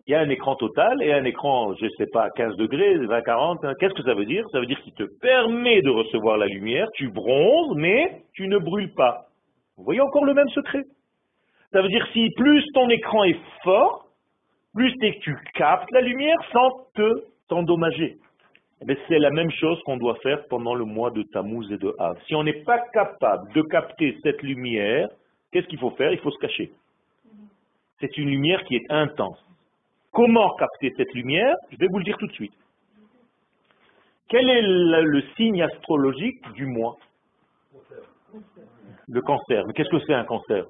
[0.10, 2.98] Il y a un écran total et un écran, je ne sais pas, 15 degrés,
[2.98, 3.64] 20, 40.
[3.64, 3.74] hein.
[3.80, 4.44] Qu'est-ce que ça veut dire?
[4.52, 8.58] Ça veut dire qu'il te permet de recevoir la lumière, tu bronzes, mais tu ne
[8.58, 9.28] brûles pas.
[9.78, 10.82] Vous voyez encore le même secret?
[11.72, 14.08] Ça veut dire si plus ton écran est fort,
[14.74, 14.92] plus
[15.22, 18.18] tu captes la lumière sans te t'endommager.
[18.82, 21.94] Eh c'est la même chose qu'on doit faire pendant le mois de Tammuz et de
[22.00, 22.18] Av.
[22.26, 25.08] Si on n'est pas capable de capter cette lumière,
[25.52, 26.12] qu'est-ce qu'il faut faire?
[26.12, 26.72] Il faut se cacher.
[28.00, 29.38] C'est une lumière qui est intense.
[30.12, 31.56] Comment capter cette lumière?
[31.72, 32.54] Je vais vous le dire tout de suite.
[34.28, 36.98] Quel est le, signe astrologique du mois?
[39.08, 39.66] Le cancer.
[39.66, 40.66] Mais qu'est-ce que c'est un cancer?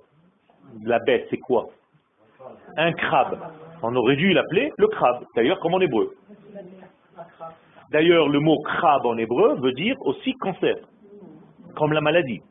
[0.84, 1.68] La bête, c'est quoi?
[2.78, 3.40] Un crabe.
[3.82, 6.16] On aurait dû l'appeler le crabe, d'ailleurs comme en hébreu.
[7.92, 10.76] D'ailleurs, le mot crabe en hébreu veut dire aussi cancer,
[11.76, 12.42] comme la maladie.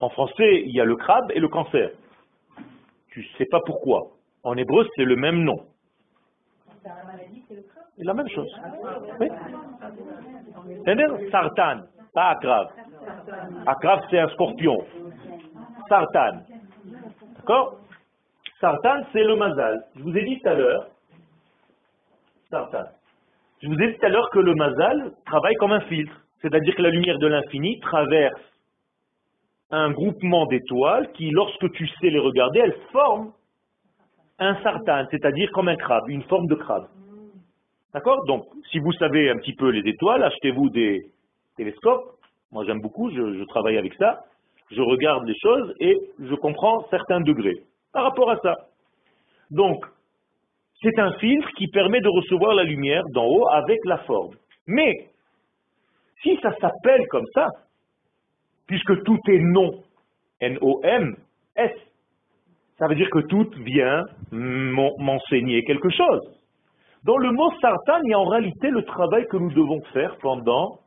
[0.00, 1.90] En français, il y a le crabe et le cancer.
[3.08, 4.12] Tu sais pas pourquoi.
[4.42, 5.66] En hébreu, c'est le même nom.
[7.96, 8.50] C'est la même chose.
[9.20, 9.28] Oui.
[10.84, 11.82] C'est-à-dire Sartan,
[12.14, 12.68] pas Akrav.
[13.66, 14.78] Akrav, c'est un scorpion.
[15.88, 16.40] Sartan.
[17.36, 17.76] D'accord?
[18.60, 19.84] Sartan, c'est le mazal.
[19.96, 20.86] Je vous ai dit tout à l'heure,
[22.50, 22.84] Sartan.
[23.62, 26.14] Je vous ai dit tout à l'heure que le mazal travaille comme un filtre.
[26.40, 28.40] C'est-à-dire que la lumière de l'infini traverse
[29.70, 33.32] un groupement d'étoiles qui, lorsque tu sais les regarder, elles forment
[34.40, 36.88] un sartan, c'est-à-dire comme un crabe, une forme de crabe.
[37.94, 38.24] D'accord?
[38.26, 41.02] Donc, si vous savez un petit peu les étoiles, achetez-vous des
[41.56, 42.16] télescopes.
[42.50, 44.24] Moi, j'aime beaucoup, je, je travaille avec ça.
[44.70, 47.58] Je regarde les choses et je comprends certains degrés
[47.92, 48.56] par rapport à ça.
[49.50, 49.84] Donc,
[50.82, 54.34] c'est un filtre qui permet de recevoir la lumière d'en haut avec la forme.
[54.66, 55.10] Mais,
[56.22, 57.48] si ça s'appelle comme ça,
[58.66, 59.82] puisque tout est nom,
[60.40, 61.72] N-O-M-S,
[62.80, 66.22] ça veut dire que tout vient m'en- m'enseigner quelque chose.
[67.04, 70.16] Dans le mot sartan, il y a en réalité le travail que nous devons faire
[70.22, 70.78] pendant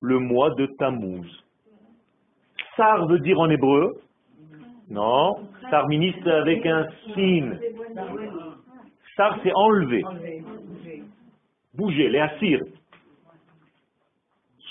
[0.00, 1.26] le mois de Tammuz.
[2.76, 3.96] Sar veut dire en hébreu
[4.88, 5.36] Non,
[5.70, 7.58] sar ministre avec un signe.
[9.16, 10.04] Sar c'est enlever,
[11.74, 12.60] bouger, les assir.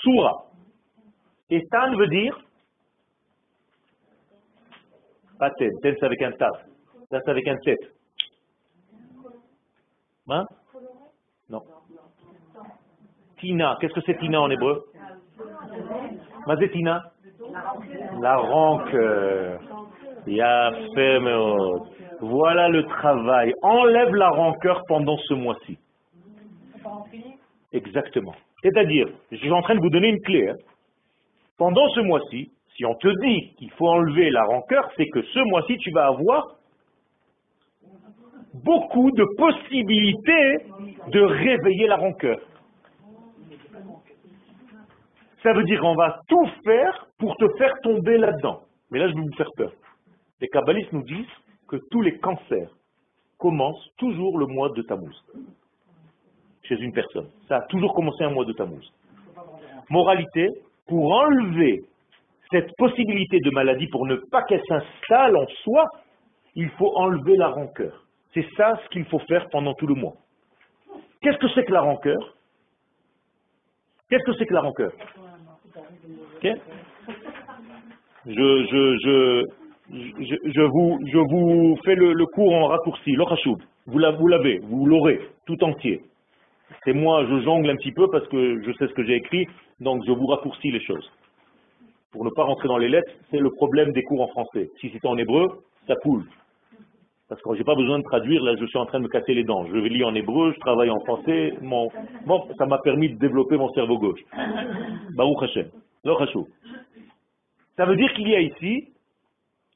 [0.02, 0.44] Soura.
[1.50, 2.36] Et tan veut dire
[5.42, 6.56] pas ten, ten c'est avec un taf,
[7.10, 7.84] c'est avec un tête.
[10.28, 10.46] Hein?
[11.50, 11.62] Non.
[13.40, 14.84] Tina, qu'est-ce que c'est Tina en hébreu?
[16.46, 17.02] Mazé Tina
[18.20, 19.60] La rancœur.
[22.20, 23.52] Voilà le travail.
[23.62, 25.76] Enlève la rancœur pendant ce mois-ci.
[27.72, 28.34] Exactement.
[28.62, 30.50] C'est-à-dire, je suis en train de vous donner une clé.
[30.50, 30.56] hein.
[31.58, 35.38] Pendant ce mois-ci, si on te dit qu'il faut enlever la rancœur, c'est que ce
[35.40, 36.56] mois-ci, tu vas avoir
[38.54, 40.58] beaucoup de possibilités
[41.08, 42.38] de réveiller la rancœur.
[45.42, 48.60] Ça veut dire qu'on va tout faire pour te faire tomber là-dedans.
[48.90, 49.72] Mais là, je vais vous faire peur.
[50.40, 51.26] Les kabbalistes nous disent
[51.68, 52.70] que tous les cancers
[53.38, 55.14] commencent toujours le mois de Tammuz.
[56.62, 57.28] Chez une personne.
[57.48, 58.84] Ça a toujours commencé un mois de Tammuz.
[59.90, 60.48] Moralité,
[60.86, 61.82] pour enlever
[62.52, 65.86] cette possibilité de maladie, pour ne pas qu'elle s'installe en soi,
[66.54, 68.04] il faut enlever la rancœur.
[68.34, 70.14] C'est ça ce qu'il faut faire pendant tout le mois.
[71.20, 72.36] Qu'est-ce que c'est que la rancœur?
[74.08, 74.92] Qu'est-ce que c'est que la rancœur?
[76.36, 76.48] Ok?
[78.26, 79.44] Je, je, je,
[79.90, 83.58] je, vous, je vous fais le, cours en raccourci, l'ochachoub.
[83.86, 86.02] Vous l'avez, vous l'aurez, tout entier.
[86.84, 89.46] C'est moi, je jongle un petit peu parce que je sais ce que j'ai écrit,
[89.80, 91.10] donc je vous raccourcis les choses.
[92.12, 94.70] Pour ne pas rentrer dans les lettres, c'est le problème des cours en français.
[94.80, 96.24] Si c'était en hébreu, ça coule.
[97.28, 99.32] Parce que j'ai pas besoin de traduire, là je suis en train de me casser
[99.32, 99.64] les dents.
[99.66, 101.90] Je lis en hébreu, je travaille en français, mon...
[102.26, 104.20] bon, ça m'a permis de développer mon cerveau gauche.
[105.16, 105.70] Baruch Hashem.
[107.76, 108.92] Ça veut dire qu'il y a ici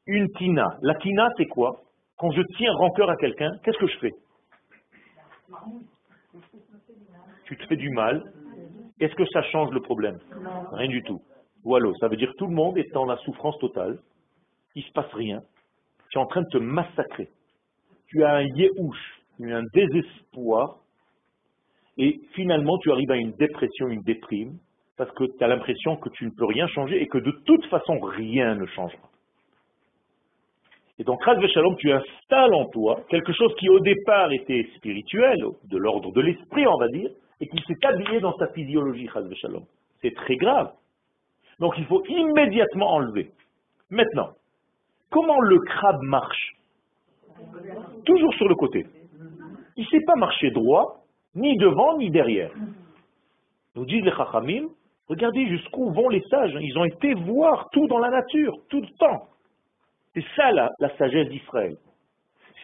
[0.06, 0.76] une tina.
[0.82, 1.80] La tina, c'est quoi?
[2.18, 4.12] Quand je tiens rancœur à quelqu'un, qu'est-ce que je fais?
[7.44, 8.22] Tu te fais du mal.
[9.00, 10.18] Est-ce que ça change le problème?
[10.72, 11.22] Rien du tout.
[11.66, 13.98] Voilà, ça veut dire tout le monde est dans la souffrance totale.
[14.76, 15.42] Il ne se passe rien.
[16.10, 17.28] Tu es en train de te massacrer.
[18.06, 20.76] Tu as un yéhouch, un désespoir.
[21.98, 24.58] Et finalement, tu arrives à une dépression, une déprime,
[24.96, 27.66] parce que tu as l'impression que tu ne peux rien changer et que de toute
[27.66, 29.10] façon, rien ne changera.
[31.00, 35.44] Et donc, Raz Shalom, tu installes en toi quelque chose qui au départ était spirituel,
[35.64, 37.10] de l'ordre de l'esprit, on va dire,
[37.40, 39.64] et qui s'est habillé dans ta physiologie, Raz Shalom.
[40.00, 40.72] C'est très grave.
[41.58, 43.30] Donc, il faut immédiatement enlever.
[43.90, 44.30] Maintenant,
[45.10, 46.56] comment le crabe marche?
[48.04, 48.86] Toujours sur le côté.
[49.76, 51.04] Il ne sait pas marcher droit,
[51.34, 52.50] ni devant, ni derrière.
[53.74, 54.68] Nous disent les Chachamim,
[55.08, 56.56] regardez jusqu'où vont les sages.
[56.60, 59.28] Ils ont été voir tout dans la nature, tout le temps.
[60.14, 61.76] C'est ça la, la sagesse d'Israël.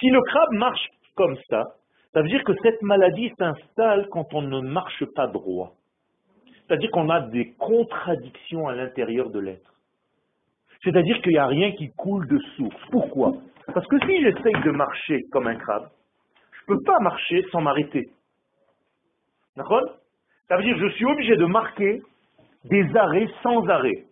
[0.00, 1.64] Si le crabe marche comme ça,
[2.12, 5.74] ça veut dire que cette maladie s'installe quand on ne marche pas droit.
[6.72, 9.74] C'est-à-dire qu'on a des contradictions à l'intérieur de l'être.
[10.82, 12.82] C'est-à-dire qu'il n'y a rien qui coule de source.
[12.90, 13.34] Pourquoi?
[13.74, 15.90] Parce que si j'essaye de marcher comme un crabe,
[16.52, 18.08] je ne peux pas marcher sans m'arrêter.
[19.54, 19.82] D'accord?
[20.48, 22.00] Ça veut dire que je suis obligé de marquer
[22.64, 24.06] des arrêts sans arrêt.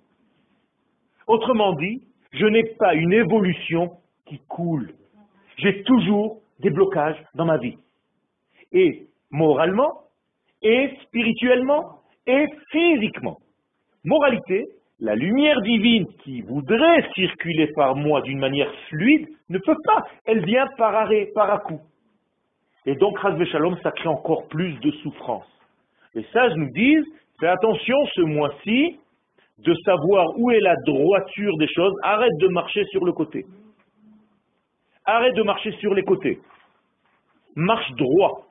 [1.29, 2.03] Autrement dit,
[2.33, 3.93] je n'ai pas une évolution
[4.27, 4.93] qui coule.
[5.57, 7.79] J'ai toujours des blocages dans ma vie.
[8.73, 10.03] Et moralement,
[10.61, 12.00] et spirituellement,
[12.31, 13.39] et physiquement.
[14.05, 14.67] Moralité,
[15.01, 20.03] la lumière divine qui voudrait circuler par moi d'une manière fluide ne peut pas.
[20.27, 21.81] Elle vient par arrêt, par à coup.
[22.87, 25.47] Et donc, Razvé Shalom, ça crée encore plus de souffrance.
[26.15, 27.05] Les sages nous disent,
[27.39, 28.99] fais attention ce mois-ci
[29.59, 33.45] de savoir où est la droiture des choses, arrête de marcher sur le côté.
[35.05, 36.39] Arrête de marcher sur les côtés.
[37.57, 38.47] Marche droit.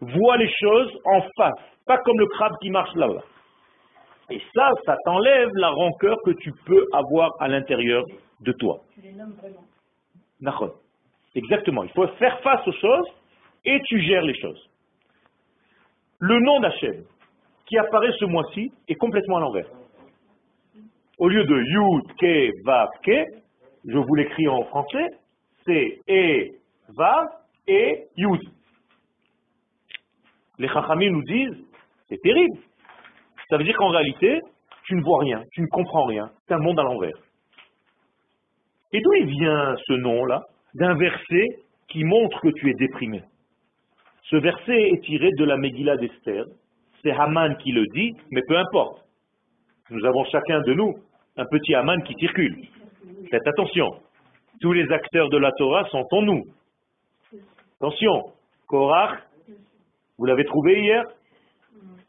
[0.00, 3.22] Vois les choses en face, pas comme le crabe qui marche là-bas.
[4.30, 8.04] Et ça, ça t'enlève la rancœur que tu peux avoir à l'intérieur
[8.40, 8.80] de toi.
[8.94, 9.64] Tu les nommes vraiment.
[11.34, 11.82] Exactement.
[11.84, 13.06] Il faut faire face aux choses
[13.64, 14.70] et tu gères les choses.
[16.20, 17.04] Le nom d'Hachem
[17.66, 19.68] qui apparaît ce mois-ci est complètement à l'envers.
[21.18, 23.24] Au lieu de Yud, Ke, Vav, Ke,
[23.86, 25.08] je vous l'écris en français,
[25.64, 26.50] c'est E,
[26.88, 27.26] Vav
[27.66, 28.40] et Yud.
[30.58, 31.64] Les Chachamim nous disent,
[32.14, 32.58] c'est terrible.
[33.48, 34.40] Ça veut dire qu'en réalité,
[34.84, 37.16] tu ne vois rien, tu ne comprends rien, c'est un monde à l'envers.
[38.92, 40.42] Et d'où il vient ce nom-là
[40.74, 41.46] D'un verset
[41.88, 43.22] qui montre que tu es déprimé.
[44.22, 46.44] Ce verset est tiré de la Megillah d'Esther.
[47.02, 49.04] C'est Haman qui le dit, mais peu importe.
[49.90, 50.94] Nous avons chacun de nous
[51.36, 52.56] un petit Haman qui circule.
[53.30, 53.96] Faites attention.
[54.60, 56.42] Tous les acteurs de la Torah sont en nous.
[57.80, 58.22] Attention.
[58.66, 59.20] Korach,
[60.18, 61.04] vous l'avez trouvé hier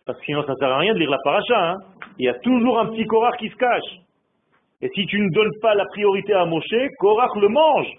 [0.05, 1.71] Parce que sinon ça ne sert à rien de lire la paracha.
[1.71, 1.77] hein.
[2.17, 3.99] Il y a toujours un petit Korach qui se cache.
[4.81, 7.91] Et si tu ne donnes pas la priorité à Moshe, Korach le mange.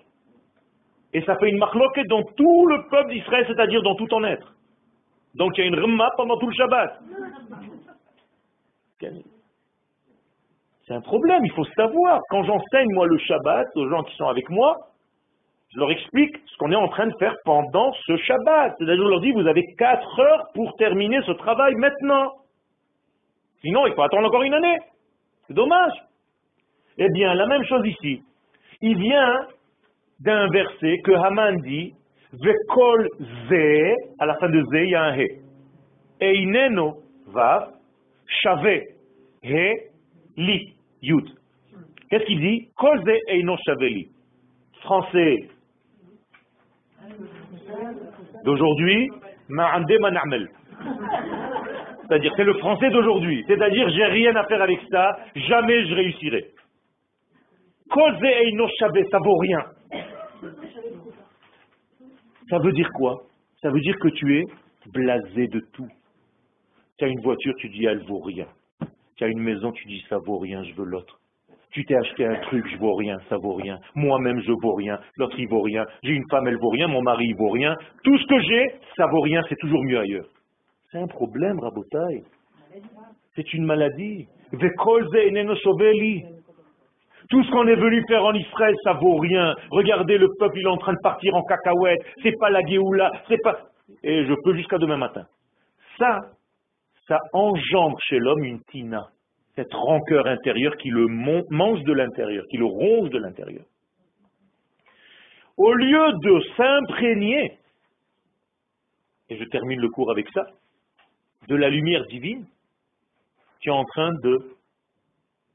[1.13, 4.55] Et ça fait une marloquette dans tout le peuple d'Israël, c'est-à-dire dans tout ton être.
[5.35, 7.01] Donc il y a une remma pendant tout le Shabbat.
[10.87, 12.21] C'est un problème, il faut savoir.
[12.31, 14.77] Quand j'enseigne moi le Shabbat aux gens qui sont avec moi,
[15.77, 18.77] je leur explique ce qu'on est en train de faire pendant ce Shabbat.
[18.79, 22.33] C'est-à-dire je leur dis, vous avez 4 heures pour terminer ce travail maintenant.
[23.61, 24.79] Sinon, il faut attendre encore une année.
[25.47, 25.93] C'est dommage.
[26.97, 28.23] Eh bien, la même chose ici.
[28.81, 29.49] Il vient
[30.21, 31.93] d'un verset que Haman dit,
[32.33, 33.09] Vekol
[33.51, 35.43] ze, à la fin de ze, il y a un he.
[36.21, 37.75] Eineno vav,
[38.25, 38.81] shave.
[39.43, 39.75] He,
[40.39, 40.73] Li,
[41.03, 41.29] Yud.
[42.09, 44.09] Qu'est-ce qu'il dit Kolze Eino Shaveli.
[44.81, 45.49] Français
[48.45, 49.09] d'aujourd'hui.
[52.03, 53.45] C'est-à-dire, c'est le français d'aujourd'hui.
[53.47, 56.51] C'est-à-dire, j'ai rien à faire avec ça, jamais je réussirai.
[59.11, 59.65] Ça vaut rien.
[62.49, 63.23] Ça veut dire quoi?
[63.63, 64.45] Ça veut dire que tu es
[64.93, 65.89] blasé de tout.
[66.99, 68.47] Tu as une voiture, tu dis elle vaut rien.
[69.17, 71.19] Tu as une maison, tu dis ça vaut rien, je veux l'autre.
[71.77, 73.79] Tu t'es acheté un truc, je vaux rien, ça vaut rien.
[73.95, 74.99] Moi-même, je vaux rien.
[75.19, 75.85] L'autre, il vaut rien.
[76.03, 76.89] J'ai une femme, elle vaut rien.
[76.89, 77.77] Mon mari, il vaut rien.
[78.03, 78.67] Tout ce que j'ai,
[78.97, 79.43] ça vaut rien.
[79.47, 80.25] C'est toujours mieux ailleurs.
[80.91, 82.25] C'est un problème, Rabotaille.
[83.35, 84.27] C'est une maladie.
[84.53, 84.59] Tout
[87.45, 89.55] ce qu'on est venu faire en Israël, ça vaut rien.
[89.71, 92.01] Regardez, le peuple, il est en train de partir en cacahuète.
[92.23, 93.55] C'est pas la Géoula, c'est pas...
[94.03, 95.27] Et je peux jusqu'à demain matin.
[95.99, 96.23] Ça,
[97.07, 99.09] ça engendre chez l'homme une tina.
[99.57, 103.65] Cette rancœur intérieure qui le mange de l'intérieur, qui le ronge de l'intérieur.
[105.57, 107.59] Au lieu de s'imprégner,
[109.31, 110.47] et je termine le cours avec ça,
[111.49, 112.47] de la lumière divine,
[113.61, 114.57] tu es en train de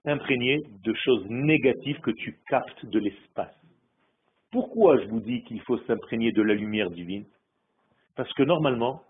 [0.05, 3.55] imprégné de choses négatives que tu captes de l'espace.
[4.51, 7.25] Pourquoi je vous dis qu'il faut s'imprégner de la lumière divine?
[8.15, 9.03] Parce que normalement,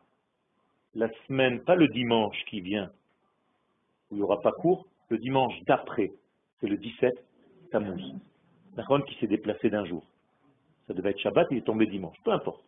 [0.94, 2.92] la semaine, pas le dimanche qui vient,
[4.12, 6.12] il n'y aura pas cours, le dimanche d'après,
[6.60, 7.14] c'est le 17,
[7.72, 8.02] Tammuz.
[8.76, 10.04] D'accord qui s'est déplacé d'un jour.
[10.88, 12.64] Ça devait être Shabbat, il est tombé dimanche, peu importe.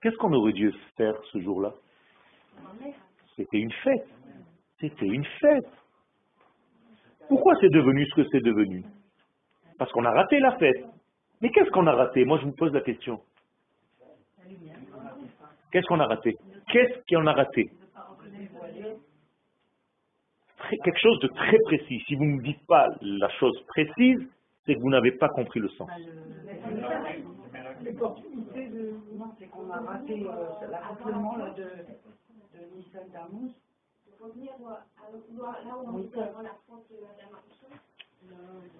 [0.00, 1.72] Qu'est-ce qu'on aurait dû faire ce jour-là?
[3.36, 4.08] C'était une fête.
[4.80, 5.68] C'était une fête.
[7.28, 8.84] Pourquoi c'est devenu ce que c'est devenu?
[9.78, 10.84] Parce qu'on a raté la fête.
[11.40, 12.24] Mais qu'est-ce qu'on a raté?
[12.24, 13.20] Moi, je me pose la question.
[15.72, 16.36] Qu'est-ce qu'on a raté?
[16.68, 17.70] Qu'est-ce qu'on a raté?
[20.70, 22.02] Quelque chose de très précis.
[22.06, 24.26] Si vous ne me dites pas la chose précise,
[24.64, 25.88] c'est que vous n'avez pas compris le sens.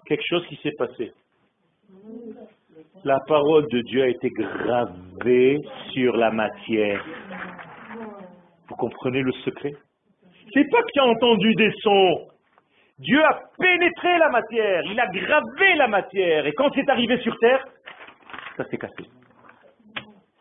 [0.05, 1.13] Quelque chose qui s'est passé.
[3.03, 5.61] La parole de Dieu a été gravée
[5.93, 7.05] sur la matière.
[8.67, 9.73] Vous comprenez le secret?
[10.57, 12.29] C'est pas que tu entendu des sons.
[12.97, 17.37] Dieu a pénétré la matière, il a gravé la matière, et quand c'est arrivé sur
[17.37, 17.63] terre,
[18.55, 19.05] ça s'est cassé.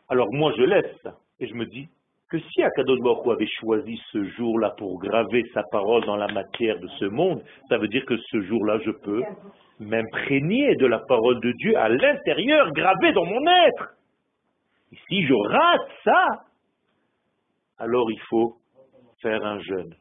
[0.09, 1.07] Alors moi je laisse
[1.39, 1.87] et je me dis
[2.31, 6.79] que si Akadosh Baruch avait choisi ce jour-là pour graver sa parole dans la matière
[6.79, 9.23] de ce monde, ça veut dire que ce jour-là je peux
[9.81, 13.91] m'imprégner de la parole de Dieu à l'intérieur, gravée dans mon être.
[14.93, 16.27] Et si je rate ça,
[17.77, 18.57] alors il faut
[19.21, 19.95] faire un jeûne.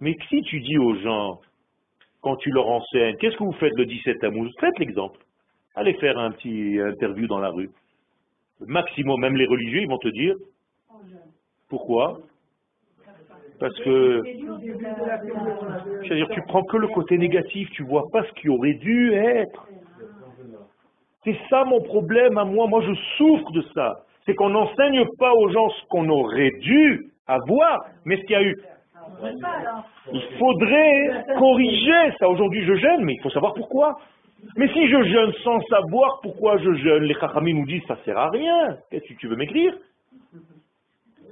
[0.00, 1.40] Mais si tu dis aux gens,
[2.20, 5.20] quand tu leur enseignes, qu'est-ce que vous faites le 17 Tammuz Faites l'exemple.
[5.74, 7.70] Allez faire un petit interview dans la rue.
[8.60, 10.34] Maximum, même les religieux, ils vont te dire,
[11.68, 12.18] pourquoi?
[13.60, 14.22] Parce que,
[16.02, 19.68] c'est-à-dire, tu prends que le côté négatif, tu vois pas ce qui aurait dû être.
[21.24, 22.66] C'est ça mon problème à moi.
[22.66, 24.04] Moi, je souffre de ça.
[24.26, 28.34] C'est qu'on n'enseigne pas aux gens ce qu'on aurait dû avoir, mais ce qu'il y
[28.34, 28.56] a eu.
[30.12, 32.28] Il faudrait corriger ça.
[32.28, 33.98] Aujourd'hui, je jeûne, mais il faut savoir pourquoi.
[34.56, 38.18] Mais si je jeûne sans savoir pourquoi je jeûne, les chachamim nous disent ça sert
[38.18, 38.76] à rien.
[38.90, 39.74] Qu'est-ce que tu veux m'écrire?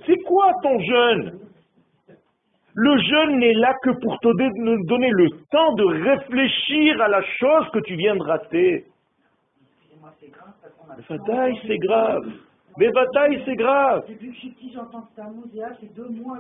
[0.06, 1.38] C'est quoi ton jeûne?
[2.74, 4.28] Le jeûne n'est là que pour te
[4.86, 8.86] donner le temps de réfléchir à la chose que tu viens de rater.
[11.68, 12.24] C'est grave.
[12.78, 14.04] Mais Bataille, c'est grave.
[14.08, 15.06] Depuis que je suis petit, j'entends
[15.80, 16.38] c'est deux mois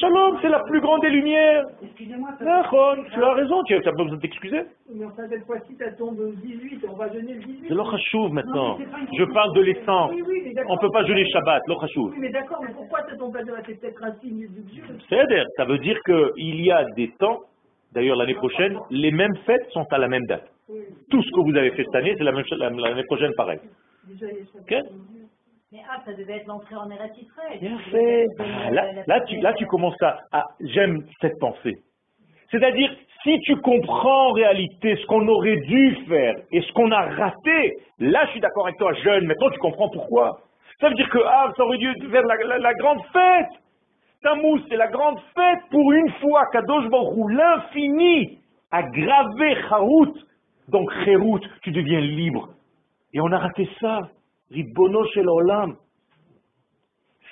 [0.00, 1.64] Shalom, c'est la plus grande des lumières.
[1.82, 4.62] Excusez-moi, tu as raison, tu n'as pas besoin de t'excuser.
[4.94, 7.64] Mais enfin, cette fois-ci, ça tombe le 18, on va jeûner le 18.
[7.68, 8.78] C'est l'Ochachouv maintenant.
[9.16, 10.10] Je parle de l'essence.
[10.14, 10.54] Oui, oui.
[10.68, 12.10] On ne peut pas jeûner Shabbat, l'Ochachouv.
[12.12, 14.82] Oui, mais d'accord, mais pourquoi ça tombe pas de C'est peut-être un signe du Dieu.
[15.08, 17.40] C'est-à-dire, ça veut dire qu'il y a des temps,
[17.92, 20.46] d'ailleurs l'année prochaine, les mêmes fêtes sont à la même date.
[21.10, 23.32] Tout ce que vous avez fait cette année, c'est la même chose la- l'année prochaine
[23.36, 23.58] pareil.
[24.08, 24.58] Déjà, il y a ça.
[24.60, 24.90] Ok
[25.72, 27.58] Mais ah, ça devait être l'entrée en Eretz Israël.
[27.60, 28.26] Bien fait.
[28.38, 30.18] Ah, là, là, tu, là, tu commences à...
[30.32, 31.76] à- J'aime cette pensée.
[32.50, 32.90] C'est-à-dire,
[33.22, 37.76] si tu comprends en réalité ce qu'on aurait dû faire et ce qu'on a raté,
[37.98, 40.40] là, je suis d'accord avec toi, jeune, maintenant tu comprends pourquoi.
[40.80, 43.50] Ça veut dire que, ah, ça aurait dû faire la, la- la grande fête.
[44.22, 48.38] Tammuz, c'est la grande fête pour une fois qu'Adosh Baruch l'infini,
[48.70, 50.14] a gravé Harout.
[50.68, 52.48] Donc, Kherout, tu deviens libre.
[53.12, 54.10] Et on a raté ça.
[54.50, 55.76] Ribono shel olam.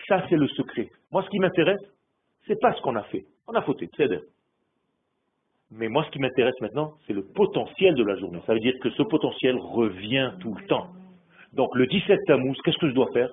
[0.09, 0.91] Ça, c'est le secret.
[1.11, 1.81] Moi, ce qui m'intéresse,
[2.47, 3.24] c'est pas ce qu'on a fait.
[3.49, 4.09] On a fauté, c'est
[5.70, 8.41] Mais moi, ce qui m'intéresse maintenant, c'est le potentiel de la journée.
[8.47, 10.89] Ça veut dire que ce potentiel revient tout le temps.
[11.53, 13.31] Donc, le 17 Tammuz, qu'est-ce que je dois faire?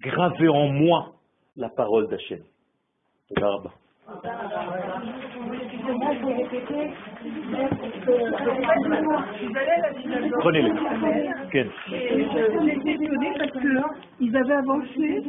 [0.00, 1.12] Graver en moi
[1.56, 2.42] la parole d'Hachem.
[10.40, 10.72] Prenez-les.
[13.38, 13.52] Parce
[14.18, 15.22] qu'ils avaient avancé